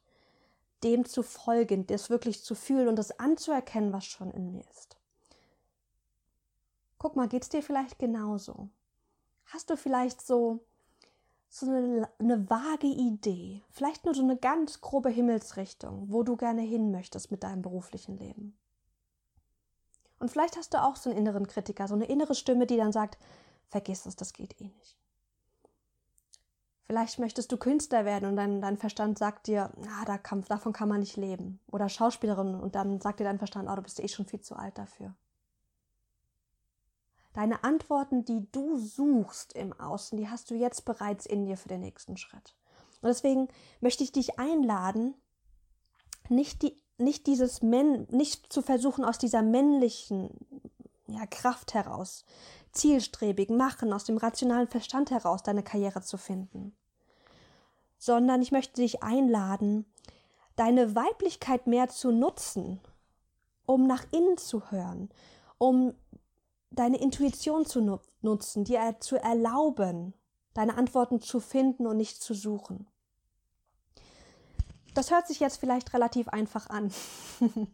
dem 0.83 1.04
zu 1.04 1.23
folgen, 1.23 1.87
das 1.87 2.11
wirklich 2.11 2.42
zu 2.42 2.56
fühlen 2.56 2.88
und 2.88 2.97
das 2.97 3.21
anzuerkennen, 3.21 3.92
was 3.92 4.06
schon 4.06 4.33
in 4.33 4.50
mir 4.50 4.64
ist. 4.73 4.97
Guck 6.99 7.14
mal, 7.14 7.28
geht 7.28 7.44
es 7.44 7.49
dir 7.49 7.62
vielleicht 7.62 8.00
genauso? 8.00 8.71
Hast 9.44 9.71
du 9.71 9.76
vielleicht 9.76 10.21
so, 10.21 10.59
so 11.49 11.66
eine, 11.66 12.09
eine 12.18 12.50
vage 12.50 12.88
Idee, 12.88 13.62
vielleicht 13.71 14.06
nur 14.06 14.16
so 14.16 14.23
eine 14.25 14.37
ganz 14.37 14.80
grobe 14.80 15.11
Himmelsrichtung, 15.11 16.11
wo 16.11 16.25
du 16.25 16.37
gerne 16.37 16.62
hin 16.62 16.90
möchtest 16.90 17.30
mit 17.30 17.44
deinem 17.44 17.62
beruflichen 17.62 18.18
Leben? 18.18 18.59
Und 20.18 20.33
vielleicht 20.33 20.56
hast 20.56 20.75
du 20.75 20.83
auch 20.83 20.97
so 20.97 21.09
einen 21.09 21.21
inneren 21.21 21.47
Kritiker, 21.47 21.87
so 21.87 21.94
eine 21.94 22.06
innere 22.06 22.35
Stimme, 22.35 22.66
die 22.66 22.78
dann 22.78 22.90
sagt, 22.90 23.16
vergiss 23.68 24.06
es, 24.06 24.16
das 24.16 24.33
geht 24.33 24.61
eh 24.61 24.71
nicht. 24.71 25.03
Vielleicht 26.86 27.18
möchtest 27.18 27.50
du 27.50 27.56
Künstler 27.56 28.04
werden 28.04 28.28
und 28.28 28.36
dein, 28.36 28.60
dein 28.60 28.76
Verstand 28.76 29.18
sagt 29.18 29.46
dir, 29.46 29.72
na, 29.76 30.04
da 30.04 30.18
kann, 30.18 30.44
davon 30.44 30.74
kann 30.74 30.88
man 30.88 31.00
nicht 31.00 31.16
leben. 31.16 31.58
Oder 31.72 31.88
Schauspielerin 31.88 32.54
und 32.54 32.74
dann 32.74 33.00
sagt 33.00 33.20
dir 33.20 33.24
dein 33.24 33.38
Verstand, 33.38 33.68
oh, 33.70 33.74
du 33.74 33.82
bist 33.82 34.00
eh 34.00 34.08
schon 34.08 34.26
viel 34.26 34.40
zu 34.40 34.54
alt 34.54 34.76
dafür. 34.76 35.14
Deine 37.32 37.64
Antworten, 37.64 38.24
die 38.24 38.46
du 38.52 38.76
suchst 38.76 39.54
im 39.54 39.72
Außen, 39.72 40.18
die 40.18 40.28
hast 40.28 40.50
du 40.50 40.54
jetzt 40.54 40.84
bereits 40.84 41.26
in 41.26 41.46
dir 41.46 41.56
für 41.56 41.68
den 41.68 41.80
nächsten 41.80 42.16
Schritt. 42.16 42.54
Und 43.00 43.08
deswegen 43.08 43.48
möchte 43.80 44.04
ich 44.04 44.12
dich 44.12 44.38
einladen, 44.38 45.14
nicht, 46.28 46.62
die, 46.62 46.76
nicht 46.98 47.26
dieses 47.26 47.62
Men 47.62 48.06
nicht 48.10 48.52
zu 48.52 48.62
versuchen, 48.62 49.04
aus 49.04 49.18
dieser 49.18 49.42
männlichen 49.42 50.30
ja, 51.06 51.26
Kraft 51.26 51.74
heraus, 51.74 52.24
zielstrebig 52.75 53.50
machen, 53.50 53.93
aus 53.93 54.04
dem 54.04 54.16
rationalen 54.16 54.69
Verstand 54.69 55.11
heraus 55.11 55.43
deine 55.43 55.62
Karriere 55.62 56.02
zu 56.02 56.16
finden. 56.16 56.76
Sondern 57.99 58.43
ich 58.43 58.52
möchte 58.52 58.81
dich 58.81 59.02
einladen, 59.02 59.87
deine 60.57 60.95
Weiblichkeit 60.95 61.66
mehr 61.66 61.88
zu 61.88 62.11
nutzen, 62.11 62.81
um 63.66 63.87
nach 63.87 64.04
innen 64.12 64.37
zu 64.37 64.71
hören, 64.71 65.09
um 65.59 65.95
deine 66.71 67.00
Intuition 67.00 67.64
zu 67.64 68.00
nutzen, 68.21 68.64
dir 68.64 68.97
zu 69.00 69.16
erlauben, 69.16 70.14
deine 70.54 70.76
Antworten 70.76 71.21
zu 71.21 71.40
finden 71.40 71.87
und 71.87 71.97
nicht 71.97 72.23
zu 72.23 72.35
suchen. 72.35 72.87
Das 74.95 75.11
hört 75.11 75.26
sich 75.26 75.40
jetzt 75.40 75.57
vielleicht 75.57 75.93
relativ 75.93 76.28
einfach 76.28 76.69
an, 76.71 76.93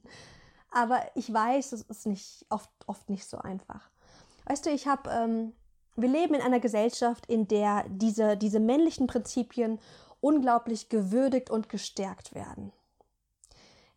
aber 0.70 1.02
ich 1.14 1.30
weiß, 1.30 1.72
es 1.72 1.82
ist 1.82 2.06
nicht 2.06 2.46
oft, 2.48 2.70
oft 2.86 3.10
nicht 3.10 3.26
so 3.26 3.38
einfach. 3.38 3.89
Weißt 4.46 4.66
du, 4.66 4.70
ich 4.70 4.86
habe, 4.86 5.10
ähm, 5.10 5.52
wir 5.96 6.08
leben 6.08 6.34
in 6.34 6.42
einer 6.42 6.60
Gesellschaft, 6.60 7.26
in 7.26 7.48
der 7.48 7.84
diese, 7.88 8.36
diese 8.36 8.60
männlichen 8.60 9.06
Prinzipien 9.06 9.78
unglaublich 10.20 10.88
gewürdigt 10.88 11.50
und 11.50 11.68
gestärkt 11.68 12.34
werden 12.34 12.72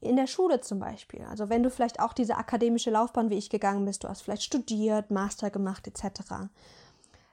in 0.04 0.16
der 0.16 0.28
Schule 0.28 0.62
zum 0.62 0.80
Beispiel. 0.80 1.24
Also 1.24 1.50
wenn 1.50 1.64
du 1.64 1.70
vielleicht 1.70 2.00
auch 2.00 2.14
diese 2.14 2.36
akademische 2.36 2.92
Laufbahn 2.92 3.30
wie 3.30 3.38
ich 3.38 3.50
gegangen 3.50 3.86
bist, 3.86 4.04
du 4.04 4.10
hast 4.10 4.22
vielleicht 4.22 4.44
studiert, 4.44 5.12
Master 5.12 5.50
gemacht 5.50 5.88
etc. 5.88 6.50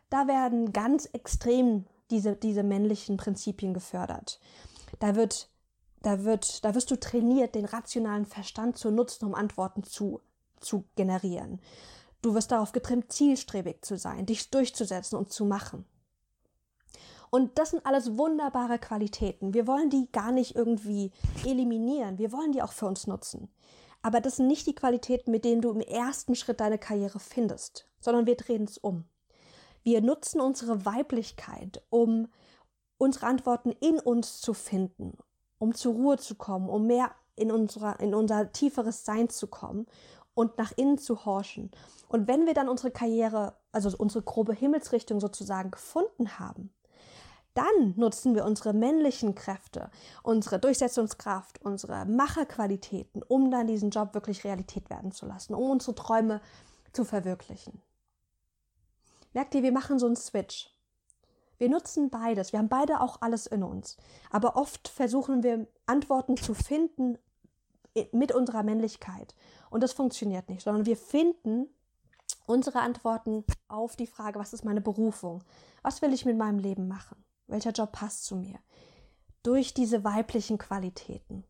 Da 0.08 0.26
werden 0.26 0.72
ganz 0.72 1.06
extrem 1.06 1.84
diese, 2.10 2.36
diese 2.36 2.62
männlichen 2.62 3.16
Prinzipien 3.16 3.74
gefördert. 3.74 4.40
Da 4.98 5.14
wird, 5.16 5.50
da 6.02 6.24
wird, 6.24 6.64
da 6.64 6.74
wirst 6.74 6.90
du 6.90 6.98
trainiert, 6.98 7.54
den 7.54 7.64
rationalen 7.64 8.26
Verstand 8.26 8.78
zu 8.78 8.90
nutzen, 8.90 9.26
um 9.26 9.34
Antworten 9.34 9.82
zu, 9.82 10.20
zu 10.60 10.84
generieren. 10.96 11.60
Du 12.22 12.34
wirst 12.34 12.50
darauf 12.50 12.72
getrimmt, 12.72 13.12
zielstrebig 13.12 13.82
zu 13.82 13.96
sein, 13.96 14.26
dich 14.26 14.50
durchzusetzen 14.50 15.18
und 15.18 15.32
zu 15.32 15.44
machen. 15.44 15.86
Und 17.30 17.58
das 17.58 17.70
sind 17.70 17.86
alles 17.86 18.18
wunderbare 18.18 18.78
Qualitäten. 18.78 19.54
Wir 19.54 19.66
wollen 19.66 19.88
die 19.88 20.10
gar 20.10 20.32
nicht 20.32 20.56
irgendwie 20.56 21.12
eliminieren. 21.44 22.18
Wir 22.18 22.32
wollen 22.32 22.52
die 22.52 22.60
auch 22.60 22.72
für 22.72 22.86
uns 22.86 23.06
nutzen. 23.06 23.48
Aber 24.02 24.20
das 24.20 24.36
sind 24.36 24.48
nicht 24.48 24.66
die 24.66 24.74
Qualitäten, 24.74 25.30
mit 25.30 25.44
denen 25.44 25.62
du 25.62 25.70
im 25.70 25.80
ersten 25.80 26.34
Schritt 26.34 26.60
deine 26.60 26.78
Karriere 26.78 27.20
findest, 27.20 27.86
sondern 28.00 28.26
wir 28.26 28.36
drehen 28.36 28.64
es 28.64 28.78
um. 28.78 29.04
Wir 29.82 30.00
nutzen 30.00 30.40
unsere 30.40 30.84
Weiblichkeit, 30.84 31.82
um 31.90 32.28
unsere 32.98 33.26
Antworten 33.26 33.72
in 33.80 33.98
uns 33.98 34.40
zu 34.40 34.52
finden, 34.52 35.16
um 35.58 35.74
zur 35.74 35.94
Ruhe 35.94 36.18
zu 36.18 36.34
kommen, 36.34 36.68
um 36.68 36.86
mehr 36.86 37.12
in, 37.36 37.50
unserer, 37.50 38.00
in 38.00 38.14
unser 38.14 38.52
tieferes 38.52 39.04
Sein 39.04 39.28
zu 39.28 39.46
kommen 39.46 39.86
und 40.40 40.56
nach 40.56 40.72
innen 40.76 40.96
zu 40.96 41.26
horchen. 41.26 41.70
Und 42.08 42.26
wenn 42.26 42.46
wir 42.46 42.54
dann 42.54 42.70
unsere 42.70 42.90
Karriere, 42.90 43.54
also 43.72 43.94
unsere 43.96 44.24
grobe 44.24 44.54
Himmelsrichtung 44.54 45.20
sozusagen 45.20 45.70
gefunden 45.70 46.38
haben, 46.38 46.72
dann 47.52 47.94
nutzen 47.96 48.34
wir 48.34 48.46
unsere 48.46 48.72
männlichen 48.72 49.34
Kräfte, 49.34 49.90
unsere 50.22 50.58
Durchsetzungskraft, 50.58 51.62
unsere 51.62 52.06
Macherqualitäten, 52.06 53.22
um 53.22 53.50
dann 53.50 53.66
diesen 53.66 53.90
Job 53.90 54.14
wirklich 54.14 54.44
Realität 54.44 54.88
werden 54.88 55.12
zu 55.12 55.26
lassen, 55.26 55.54
um 55.54 55.68
unsere 55.68 55.94
Träume 55.94 56.40
zu 56.92 57.04
verwirklichen. 57.04 57.82
Merkt 59.34 59.54
ihr, 59.54 59.62
wir 59.62 59.72
machen 59.72 59.98
so 59.98 60.06
einen 60.06 60.16
Switch. 60.16 60.74
Wir 61.58 61.68
nutzen 61.68 62.08
beides. 62.08 62.52
Wir 62.52 62.60
haben 62.60 62.70
beide 62.70 63.02
auch 63.02 63.20
alles 63.20 63.46
in 63.46 63.62
uns. 63.62 63.98
Aber 64.30 64.56
oft 64.56 64.88
versuchen 64.88 65.42
wir 65.42 65.66
Antworten 65.84 66.38
zu 66.38 66.54
finden 66.54 67.18
mit 68.12 68.32
unserer 68.32 68.62
Männlichkeit. 68.62 69.34
Und 69.70 69.82
das 69.82 69.92
funktioniert 69.92 70.48
nicht, 70.48 70.62
sondern 70.62 70.86
wir 70.86 70.96
finden 70.96 71.66
unsere 72.46 72.80
Antworten 72.80 73.44
auf 73.68 73.96
die 73.96 74.06
Frage, 74.06 74.38
was 74.38 74.52
ist 74.52 74.64
meine 74.64 74.80
Berufung? 74.80 75.44
Was 75.82 76.02
will 76.02 76.12
ich 76.12 76.24
mit 76.24 76.36
meinem 76.36 76.58
Leben 76.58 76.88
machen? 76.88 77.22
welcher 77.50 77.72
Job 77.72 77.92
passt 77.92 78.24
zu 78.24 78.36
mir. 78.36 78.58
Durch 79.42 79.74
diese 79.74 80.04
weiblichen 80.04 80.58
Qualitäten. 80.58 81.44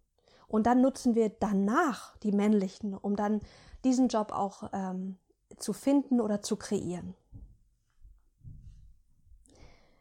Und 0.47 0.67
dann 0.67 0.81
nutzen 0.81 1.15
wir 1.15 1.29
danach 1.29 2.17
die 2.19 2.33
männlichen, 2.33 2.95
um 2.95 3.17
dann 3.17 3.41
diesen 3.85 4.09
Job 4.09 4.33
auch 4.33 4.71
ähm, 4.73 5.19
zu 5.57 5.73
finden 5.73 6.21
oder 6.21 6.43
zu 6.43 6.57
kreieren. 6.57 7.15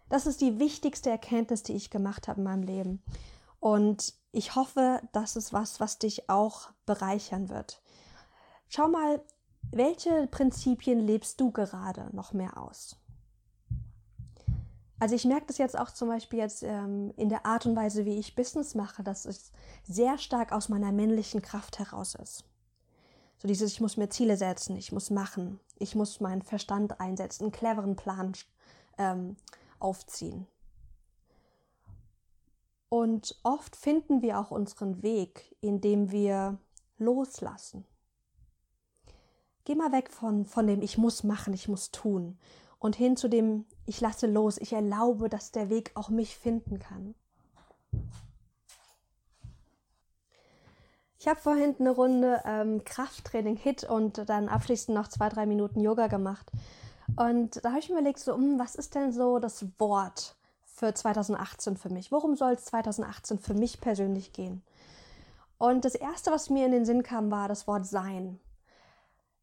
Das 0.07 0.25
ist 0.25 0.41
die 0.41 0.59
wichtigste 0.59 1.09
Erkenntnis, 1.09 1.61
die 1.61 1.73
ich 1.73 1.91
gemacht 1.91 2.27
habe 2.27 2.39
in 2.39 2.43
meinem 2.43 2.63
Leben. 2.63 3.03
Und 3.59 4.15
ich 4.31 4.55
hoffe, 4.55 5.01
das 5.11 5.35
ist 5.35 5.53
was, 5.53 5.79
was 5.79 5.97
dich 5.97 6.29
auch 6.29 6.69
bereichern 6.85 7.49
wird. 7.49 7.81
Schau 8.67 8.87
mal, 8.87 9.21
welche 9.71 10.27
Prinzipien 10.27 10.99
lebst 10.99 11.39
du 11.39 11.51
gerade 11.51 12.09
noch 12.15 12.33
mehr 12.33 12.57
aus? 12.57 12.95
Also 14.99 15.15
ich 15.15 15.25
merke 15.25 15.47
das 15.47 15.57
jetzt 15.57 15.79
auch 15.79 15.91
zum 15.91 16.09
Beispiel 16.09 16.39
jetzt 16.39 16.61
ähm, 16.61 17.13
in 17.15 17.29
der 17.29 17.45
Art 17.45 17.65
und 17.65 17.75
Weise, 17.75 18.05
wie 18.05 18.19
ich 18.19 18.35
Business 18.35 18.75
mache, 18.75 19.01
dass 19.01 19.25
es 19.25 19.51
sehr 19.87 20.17
stark 20.17 20.51
aus 20.51 20.67
meiner 20.67 20.91
männlichen 20.91 21.41
Kraft 21.41 21.79
heraus 21.79 22.15
ist. 22.15 22.43
So 23.37 23.47
dieses, 23.47 23.71
ich 23.71 23.79
muss 23.79 23.95
mir 23.95 24.09
Ziele 24.09 24.35
setzen, 24.35 24.75
ich 24.75 24.91
muss 24.91 25.09
machen, 25.09 25.61
ich 25.77 25.95
muss 25.95 26.19
meinen 26.19 26.41
Verstand 26.41 26.99
einsetzen, 26.99 27.45
einen 27.45 27.51
cleveren 27.53 27.95
Plan 27.95 28.33
ähm, 28.97 29.37
aufziehen. 29.79 30.45
Und 32.89 33.39
oft 33.43 33.75
finden 33.75 34.21
wir 34.21 34.39
auch 34.39 34.51
unseren 34.51 35.03
Weg, 35.03 35.55
indem 35.61 36.11
wir 36.11 36.57
loslassen. 36.97 37.85
Geh 39.63 39.75
mal 39.75 39.91
weg 39.91 40.11
von, 40.11 40.45
von 40.45 40.65
dem 40.65 40.81
Ich 40.81 40.97
muss 40.97 41.23
machen, 41.23 41.53
ich 41.53 41.67
muss 41.67 41.91
tun 41.91 42.39
und 42.79 42.95
hin 42.95 43.17
zu 43.17 43.27
dem, 43.27 43.65
ich 43.85 44.01
lasse 44.01 44.25
los, 44.25 44.57
ich 44.57 44.73
erlaube, 44.73 45.29
dass 45.29 45.51
der 45.51 45.69
Weg 45.69 45.91
auch 45.95 46.09
mich 46.09 46.37
finden 46.37 46.79
kann. 46.79 47.13
Ich 51.19 51.27
habe 51.27 51.39
vorhin 51.39 51.75
eine 51.77 51.91
Runde 51.91 52.41
ähm, 52.45 52.85
Krafttraining 52.85 53.57
Hit 53.57 53.83
und 53.83 54.29
dann 54.29 54.47
abschließend 54.47 54.95
noch 54.95 55.09
zwei, 55.09 55.27
drei 55.27 55.45
Minuten 55.45 55.81
Yoga 55.81 56.07
gemacht. 56.07 56.49
Und 57.17 57.63
da 57.63 57.69
habe 57.69 57.79
ich 57.79 57.89
mir 57.89 57.95
überlegt, 57.95 58.19
so, 58.19 58.33
hm, 58.33 58.57
was 58.57 58.75
ist 58.75 58.95
denn 58.95 59.11
so 59.11 59.39
das 59.39 59.65
Wort 59.77 60.37
für 60.79 60.93
2018 60.93 61.77
für 61.77 61.89
mich? 61.89 62.11
Worum 62.11 62.35
soll 62.35 62.53
es 62.53 62.65
2018 62.65 63.37
für 63.37 63.53
mich 63.53 63.81
persönlich 63.81 64.31
gehen? 64.31 64.63
Und 65.57 65.83
das 65.83 65.93
Erste, 65.93 66.31
was 66.31 66.49
mir 66.49 66.65
in 66.65 66.71
den 66.71 66.85
Sinn 66.85 67.03
kam, 67.03 67.29
war 67.31 67.49
das 67.49 67.67
Wort 67.67 67.85
Sein. 67.85 68.39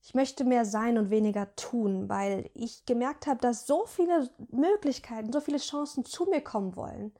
Ich 0.02 0.14
möchte 0.14 0.44
mehr 0.44 0.64
sein 0.64 0.98
und 0.98 1.10
weniger 1.10 1.54
tun, 1.56 2.08
weil 2.08 2.48
ich 2.54 2.86
gemerkt 2.86 3.26
habe, 3.26 3.40
dass 3.40 3.66
so 3.66 3.84
viele 3.86 4.30
Möglichkeiten, 4.50 5.32
so 5.32 5.40
viele 5.40 5.58
Chancen 5.58 6.04
zu 6.04 6.24
mir 6.24 6.40
kommen 6.40 6.74
wollen. 6.76 7.12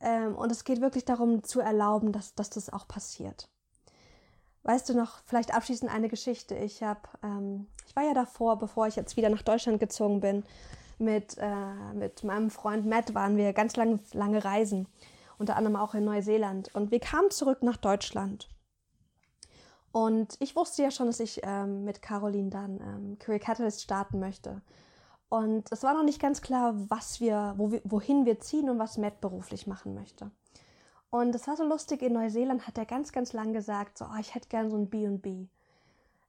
Ähm, 0.00 0.34
und 0.34 0.52
es 0.52 0.64
geht 0.64 0.80
wirklich 0.80 1.04
darum, 1.04 1.44
zu 1.44 1.60
erlauben, 1.60 2.12
dass, 2.12 2.34
dass 2.34 2.50
das 2.50 2.70
auch 2.70 2.86
passiert. 2.86 3.48
Weißt 4.64 4.88
du 4.88 4.94
noch, 4.94 5.20
vielleicht 5.24 5.54
abschließend 5.54 5.90
eine 5.90 6.08
Geschichte. 6.08 6.56
Ich 6.56 6.82
habe, 6.82 7.00
ähm, 7.22 7.68
ich 7.86 7.94
war 7.94 8.02
ja 8.02 8.12
davor, 8.12 8.58
bevor 8.58 8.88
ich 8.88 8.96
jetzt 8.96 9.16
wieder 9.16 9.30
nach 9.30 9.42
Deutschland 9.42 9.78
gezogen 9.78 10.20
bin, 10.20 10.42
mit, 10.98 11.36
äh, 11.38 11.94
mit 11.94 12.24
meinem 12.24 12.50
Freund 12.50 12.86
Matt 12.86 13.14
waren 13.14 13.36
wir 13.36 13.52
ganz 13.52 13.76
lang, 13.76 14.00
lange 14.12 14.44
reisen, 14.44 14.86
unter 15.38 15.56
anderem 15.56 15.76
auch 15.76 15.94
in 15.94 16.04
Neuseeland. 16.04 16.74
Und 16.74 16.90
wir 16.90 17.00
kamen 17.00 17.30
zurück 17.30 17.62
nach 17.62 17.76
Deutschland. 17.76 18.48
Und 19.92 20.36
ich 20.40 20.56
wusste 20.56 20.82
ja 20.82 20.90
schon, 20.90 21.06
dass 21.06 21.20
ich 21.20 21.40
ähm, 21.42 21.84
mit 21.84 22.02
Caroline 22.02 22.50
dann 22.50 22.80
ähm, 22.80 23.18
Career 23.18 23.38
Catalyst 23.38 23.82
starten 23.82 24.18
möchte. 24.18 24.60
Und 25.28 25.72
es 25.72 25.82
war 25.82 25.94
noch 25.94 26.04
nicht 26.04 26.20
ganz 26.20 26.42
klar, 26.42 26.74
was 26.88 27.20
wir, 27.20 27.54
wo 27.56 27.72
wir, 27.72 27.80
wohin 27.84 28.26
wir 28.26 28.38
ziehen 28.38 28.68
und 28.70 28.78
was 28.78 28.98
Matt 28.98 29.20
beruflich 29.20 29.66
machen 29.66 29.94
möchte. 29.94 30.30
Und 31.10 31.34
es 31.34 31.46
war 31.48 31.56
so 31.56 31.64
lustig, 31.64 32.02
in 32.02 32.12
Neuseeland 32.12 32.66
hat 32.66 32.78
er 32.78 32.84
ganz, 32.84 33.12
ganz 33.12 33.32
lang 33.32 33.52
gesagt, 33.52 33.98
so, 33.98 34.04
oh, 34.04 34.20
ich 34.20 34.34
hätte 34.34 34.48
gern 34.48 34.70
so 34.70 34.76
ein 34.76 34.90
B&B, 34.90 35.46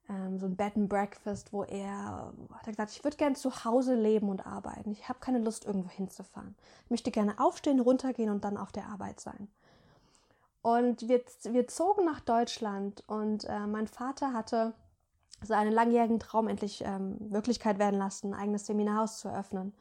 ähm, 0.10 0.40
so 0.40 0.46
ein 0.46 0.56
Bed 0.56 0.76
and 0.76 0.90
Breakfast, 0.90 1.52
wo 1.52 1.64
er, 1.64 2.34
hat 2.54 2.66
er 2.66 2.72
gesagt, 2.72 2.92
ich 2.92 3.04
würde 3.04 3.18
gern 3.18 3.36
zu 3.36 3.66
Hause 3.66 3.96
leben 3.96 4.30
und 4.30 4.46
arbeiten. 4.46 4.92
Ich 4.92 5.10
habe 5.10 5.20
keine 5.20 5.40
Lust, 5.40 5.66
irgendwo 5.66 5.90
hinzufahren. 5.90 6.56
Ich 6.86 6.92
möchte 6.92 7.12
gerne 7.12 7.40
aufstehen, 7.40 7.80
runtergehen 7.80 8.30
und 8.30 8.44
dann 8.44 8.58
auf 8.58 8.72
der 8.72 8.88
Arbeit 8.88 9.20
sein. 9.20 9.50
Und 10.62 11.08
wir, 11.08 11.22
wir 11.44 11.68
zogen 11.68 12.06
nach 12.06 12.20
Deutschland 12.20 13.04
und 13.08 13.46
äh, 13.46 13.68
mein 13.68 13.88
Vater 13.88 14.34
hatte 14.34 14.74
seinen 15.42 15.72
langjährigen 15.72 16.20
Traum 16.20 16.48
endlich 16.48 16.84
ähm, 16.84 17.18
Wirklichkeit 17.20 17.80
werden 17.80 18.00
lassen, 18.00 18.34
ein 18.34 18.40
eigenes 18.40 18.66
Seminarhaus 18.66 19.20
zu 19.20 19.28
eröffnen. 19.28 19.74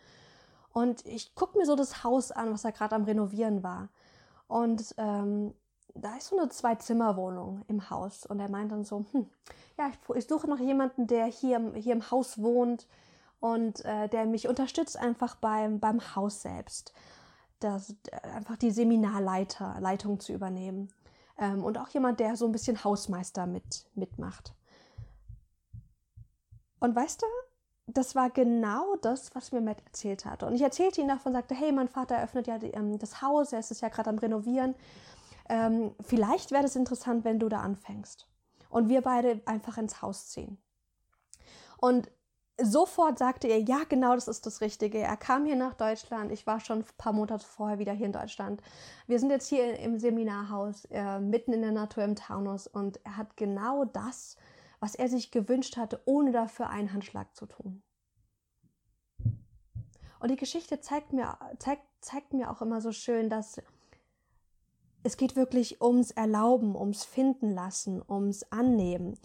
Und 0.73 1.07
ich 1.07 1.35
gucke 1.35 1.57
mir 1.57 1.65
so 1.65 1.75
das 1.75 2.05
Haus 2.05 2.31
an, 2.31 2.53
was 2.53 2.65
er 2.65 2.73
gerade 2.73 2.95
am 2.95 3.05
Renovieren 3.05 3.63
war. 3.63 3.89
Und 4.47 4.95
ähm, 4.99 5.55
da 6.01 6.17
ist 6.17 6.29
so 6.29 6.39
eine 6.39 6.49
Zwei-Zimmer-Wohnung 6.49 7.63
im 7.69 7.91
Haus. 7.91 8.27
Und 8.27 8.41
er 8.41 8.51
meint 8.51 8.73
dann 8.73 8.85
so, 8.85 9.05
hm, 9.13 9.27
ja, 9.79 9.89
ich, 9.89 10.17
ich, 10.17 10.27
suche 10.27 10.49
noch 10.49 10.59
jemanden, 10.59 11.07
der 11.07 11.27
hier, 11.27 11.73
hier 11.75 11.93
im 11.93 12.11
Haus 12.11 12.41
wohnt 12.41 12.87
und 13.41 13.85
äh, 13.85 14.09
der 14.09 14.27
mich 14.27 14.49
unterstützt 14.49 14.97
einfach 14.97 15.37
beim, 15.37 15.81
beim 15.81 16.17
Haus 16.17 16.43
selbst. 16.43 16.93
Das, 17.61 17.95
äh, 18.11 18.29
einfach 18.35 18.57
die 18.57 18.71
Seminarleiter, 18.71 19.77
Leitung 19.81 20.21
zu 20.21 20.33
übernehmen. 20.33 20.93
Ähm, 21.39 21.65
und 21.65 21.79
auch 21.79 21.89
jemand, 21.89 22.21
der 22.21 22.37
so 22.37 22.47
ein 22.47 22.53
bisschen 22.53 22.83
Hausmeister 22.83 23.47
mit, 23.47 23.87
mitmacht. 23.95 24.55
Und 26.81 26.95
weißt 26.95 27.23
du, 27.23 27.27
das 27.87 28.15
war 28.15 28.31
genau 28.31 28.97
das, 28.97 29.35
was 29.35 29.53
mir 29.53 29.61
Matt 29.61 29.83
erzählt 29.85 30.25
hatte. 30.25 30.47
Und 30.47 30.55
ich 30.55 30.63
erzählte 30.63 31.01
ihm 31.01 31.09
davon, 31.09 31.33
sagte, 31.33 31.55
hey, 31.55 31.73
mein 31.73 31.89
Vater 31.89 32.17
eröffnet 32.17 32.47
ja 32.47 32.59
die, 32.59 32.71
ähm, 32.71 32.99
das 32.99 33.23
Haus, 33.23 33.53
er 33.53 33.61
ist 33.61 33.71
es 33.71 33.81
ja 33.81 33.89
gerade 33.89 34.11
am 34.11 34.19
Renovieren. 34.19 34.75
Ähm, 35.49 35.95
vielleicht 36.01 36.51
wäre 36.51 36.65
es 36.65 36.77
interessant, 36.77 37.25
wenn 37.25 37.39
du 37.39 37.49
da 37.49 37.61
anfängst. 37.61 38.29
Und 38.69 38.89
wir 38.89 39.01
beide 39.01 39.41
einfach 39.47 39.79
ins 39.79 40.03
Haus 40.03 40.29
ziehen. 40.29 40.59
Und 41.79 42.11
sofort 42.61 43.19
sagte 43.19 43.49
er, 43.49 43.61
ja, 43.61 43.81
genau, 43.89 44.15
das 44.15 44.29
ist 44.29 44.47
das 44.47 44.61
Richtige. 44.61 44.99
Er 44.99 45.17
kam 45.17 45.47
hier 45.47 45.57
nach 45.57 45.75
Deutschland. 45.75 46.33
Ich 46.33 46.47
war 46.47 46.61
schon 46.61 46.81
ein 46.81 46.85
paar 46.99 47.13
Monate 47.13 47.45
vorher 47.45 47.79
wieder 47.79 47.93
hier 47.93 48.07
in 48.07 48.13
Deutschland. 48.13 48.63
Wir 49.07 49.19
sind 49.19 49.31
jetzt 49.31 49.49
hier 49.49 49.79
im 49.79 49.99
Seminarhaus, 49.99 50.87
äh, 50.87 51.21
mitten 51.21 51.53
in 51.53 51.63
der 51.63 51.73
Natur 51.73 52.05
im 52.05 52.17
Taunus. 52.17 52.67
Und 52.67 52.99
er 53.05 53.17
hat 53.17 53.37
genau 53.37 53.85
das 53.85 54.37
was 54.81 54.95
er 54.95 55.09
sich 55.09 55.31
gewünscht 55.31 55.77
hatte, 55.77 56.01
ohne 56.05 56.33
dafür 56.33 56.71
einen 56.71 56.93
Handschlag 56.93 57.35
zu 57.35 57.47
tun. 57.47 57.83
Und 60.19 60.31
die 60.31 60.37
Geschichte 60.37 60.81
zeigt 60.81 61.13
mir, 61.13 61.39
zeigt, 61.59 61.83
zeigt 62.01 62.33
mir 62.33 62.51
auch 62.51 62.63
immer 62.63 62.81
so 62.81 62.93
schön, 62.93 63.29
dass 63.29 63.61
es 65.07 65.17
geht 65.17 65.37
wirklich 65.37 65.81
ums 65.81 66.11
Erlauben, 66.11 66.77
ums 66.77 67.05
Finden 67.05 67.51
lassen, 67.51 68.03
ums 68.09 68.43
Annehmen. 68.51 69.19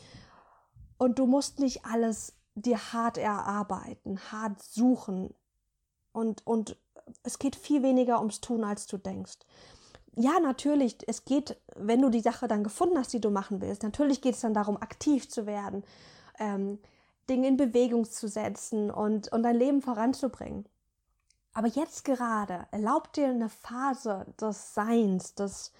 Und 0.98 1.20
du 1.20 1.26
musst 1.26 1.60
nicht 1.60 1.86
alles 1.86 2.36
dir 2.56 2.94
hart 2.94 3.18
erarbeiten, 3.18 4.20
hart 4.32 4.62
suchen. 4.62 5.34
Und, 6.12 6.46
und 6.46 6.78
es 7.24 7.40
geht 7.40 7.56
viel 7.56 7.84
weniger 7.84 8.20
ums 8.20 8.42
Tun, 8.42 8.64
als 8.64 8.88
du 8.88 8.98
denkst 8.98 9.40
ja, 10.16 10.40
natürlich, 10.40 10.98
es 11.08 11.26
geht, 11.26 11.58
wenn 11.76 12.02
du 12.02 12.10
die 12.10 12.20
Sache 12.20 12.48
dann 12.48 12.64
gefunden 12.64 12.98
hast, 12.98 13.14
die 13.14 13.22
du 13.22 13.30
machen 13.30 13.62
willst, 13.62 13.84
natürlich 13.84 14.22
geht 14.22 14.36
es 14.36 14.42
dann 14.42 14.54
darum, 14.54 14.78
aktiv 14.78 15.30
zu 15.30 15.46
werden, 15.46 15.84
ähm, 16.40 16.80
Dinge 17.30 17.48
in 17.48 17.58
Bewegung 17.58 18.06
zu 18.06 18.28
setzen 18.28 18.92
und, 18.92 19.32
und 19.32 19.44
dein 19.44 19.56
Leben 19.56 19.82
voranzubringen. 19.82 20.66
Aber 21.54 21.68
jetzt 21.68 22.06
gerade 22.06 22.66
erlaubt 22.72 23.18
dir 23.18 23.28
eine 23.28 23.50
Phase 23.50 24.26
des 24.40 24.74
Seins, 24.74 25.36
des 25.36 25.72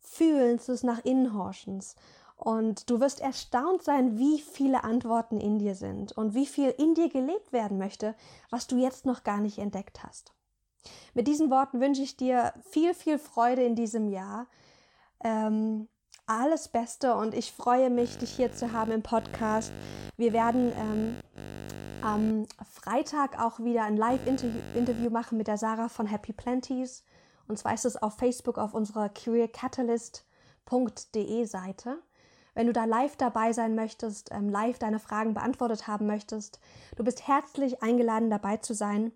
Fühlens, 0.00 0.66
des 0.66 0.82
nach 0.82 1.04
Innenhorchens. 1.04 1.96
Und 2.36 2.90
du 2.90 3.00
wirst 3.00 3.20
erstaunt 3.20 3.82
sein, 3.82 4.18
wie 4.18 4.40
viele 4.40 4.82
Antworten 4.82 5.40
in 5.40 5.58
dir 5.58 5.74
sind 5.74 6.12
und 6.12 6.34
wie 6.34 6.46
viel 6.46 6.70
in 6.70 6.94
dir 6.94 7.08
gelebt 7.08 7.52
werden 7.52 7.78
möchte, 7.78 8.14
was 8.50 8.66
du 8.66 8.76
jetzt 8.76 9.06
noch 9.06 9.22
gar 9.22 9.38
nicht 9.38 9.58
entdeckt 9.58 10.02
hast. 10.02 10.32
Mit 11.14 11.28
diesen 11.28 11.48
Worten 11.50 11.80
wünsche 11.80 12.02
ich 12.02 12.16
dir 12.16 12.52
viel, 12.70 12.92
viel 12.92 13.18
Freude 13.18 13.62
in 13.62 13.76
diesem 13.76 14.08
Jahr. 14.08 14.46
Ähm, 15.22 15.88
alles 16.26 16.68
Beste 16.68 17.14
und 17.14 17.34
ich 17.34 17.52
freue 17.52 17.88
mich, 17.88 18.18
dich 18.18 18.30
hier 18.30 18.52
zu 18.52 18.72
haben 18.72 18.90
im 18.92 19.02
Podcast. 19.02 19.72
Wir 20.16 20.32
werden 20.32 20.72
ähm, 20.76 21.16
am 22.04 22.46
Freitag 22.70 23.40
auch 23.40 23.58
wieder 23.60 23.84
ein 23.84 23.96
Live-Interview 23.96 25.08
machen 25.10 25.38
mit 25.38 25.46
der 25.48 25.56
Sarah 25.56 25.88
von 25.88 26.06
Happy 26.06 26.34
Planties. 26.34 27.02
Und 27.48 27.58
zwar 27.58 27.74
ist 27.74 27.86
es 27.86 28.00
auf 28.00 28.16
Facebook 28.18 28.58
auf 28.58 28.74
unserer 28.74 29.08
careercatalyst.de 29.08 31.44
Seite. 31.46 31.98
Wenn 32.52 32.66
du 32.66 32.74
da 32.74 32.84
live 32.84 33.16
dabei 33.16 33.52
sein 33.52 33.74
möchtest, 33.74 34.30
ähm, 34.32 34.50
live 34.50 34.78
deine 34.78 35.00
Fragen 35.00 35.34
beantwortet 35.34 35.88
haben 35.88 36.06
möchtest, 36.06 36.60
du 36.96 37.04
bist 37.04 37.26
herzlich 37.26 37.82
eingeladen 37.82 38.30
dabei 38.30 38.58
zu 38.58 38.74
sein. 38.74 39.10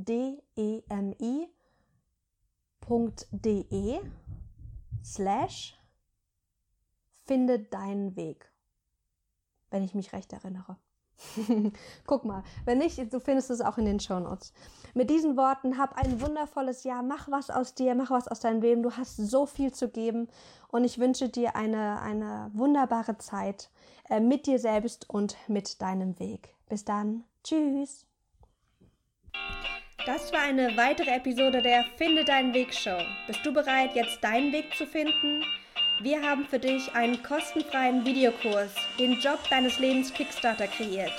A-C-A-D-E-M-I.de 0.00 0.40
slash 5.04 5.78
finde 7.26 7.58
deinen 7.60 8.16
Weg, 8.16 8.50
wenn 9.70 9.84
ich 9.84 9.94
mich 9.94 10.12
recht 10.12 10.32
erinnere. 10.32 10.76
Guck 12.06 12.24
mal, 12.24 12.42
wenn 12.64 12.78
nicht, 12.78 13.12
du 13.12 13.20
findest 13.20 13.50
es 13.50 13.60
auch 13.60 13.76
in 13.76 13.84
den 13.84 14.00
Shownotes. 14.00 14.54
Mit 14.94 15.10
diesen 15.10 15.36
Worten, 15.36 15.76
hab 15.76 15.94
ein 15.98 16.22
wundervolles 16.22 16.82
Jahr, 16.84 17.02
mach 17.02 17.30
was 17.30 17.50
aus 17.50 17.74
dir, 17.74 17.94
mach 17.94 18.10
was 18.10 18.26
aus 18.26 18.40
deinem 18.40 18.62
Leben. 18.62 18.82
Du 18.82 18.96
hast 18.96 19.16
so 19.16 19.44
viel 19.44 19.72
zu 19.72 19.90
geben 19.90 20.28
und 20.68 20.84
ich 20.84 20.98
wünsche 20.98 21.28
dir 21.28 21.56
eine, 21.56 22.00
eine 22.00 22.50
wunderbare 22.54 23.18
Zeit 23.18 23.70
äh, 24.08 24.20
mit 24.20 24.46
dir 24.46 24.58
selbst 24.58 25.10
und 25.10 25.36
mit 25.46 25.82
deinem 25.82 26.18
Weg. 26.18 26.54
Bis 26.68 26.86
dann. 26.86 27.24
Tschüss. 27.44 28.06
Das 30.06 30.32
war 30.32 30.40
eine 30.40 30.74
weitere 30.78 31.10
Episode 31.10 31.60
der 31.60 31.84
Finde 31.98 32.24
deinen 32.24 32.54
Weg 32.54 32.72
Show. 32.72 32.98
Bist 33.26 33.44
du 33.44 33.52
bereit, 33.52 33.94
jetzt 33.94 34.24
deinen 34.24 34.50
Weg 34.50 34.74
zu 34.74 34.86
finden? 34.86 35.44
Wir 36.00 36.22
haben 36.22 36.46
für 36.46 36.58
dich 36.58 36.94
einen 36.94 37.22
kostenfreien 37.22 38.06
Videokurs, 38.06 38.72
den 38.98 39.20
Job 39.20 39.38
deines 39.50 39.78
Lebens 39.78 40.12
Kickstarter 40.14 40.68
kreiert. 40.68 41.12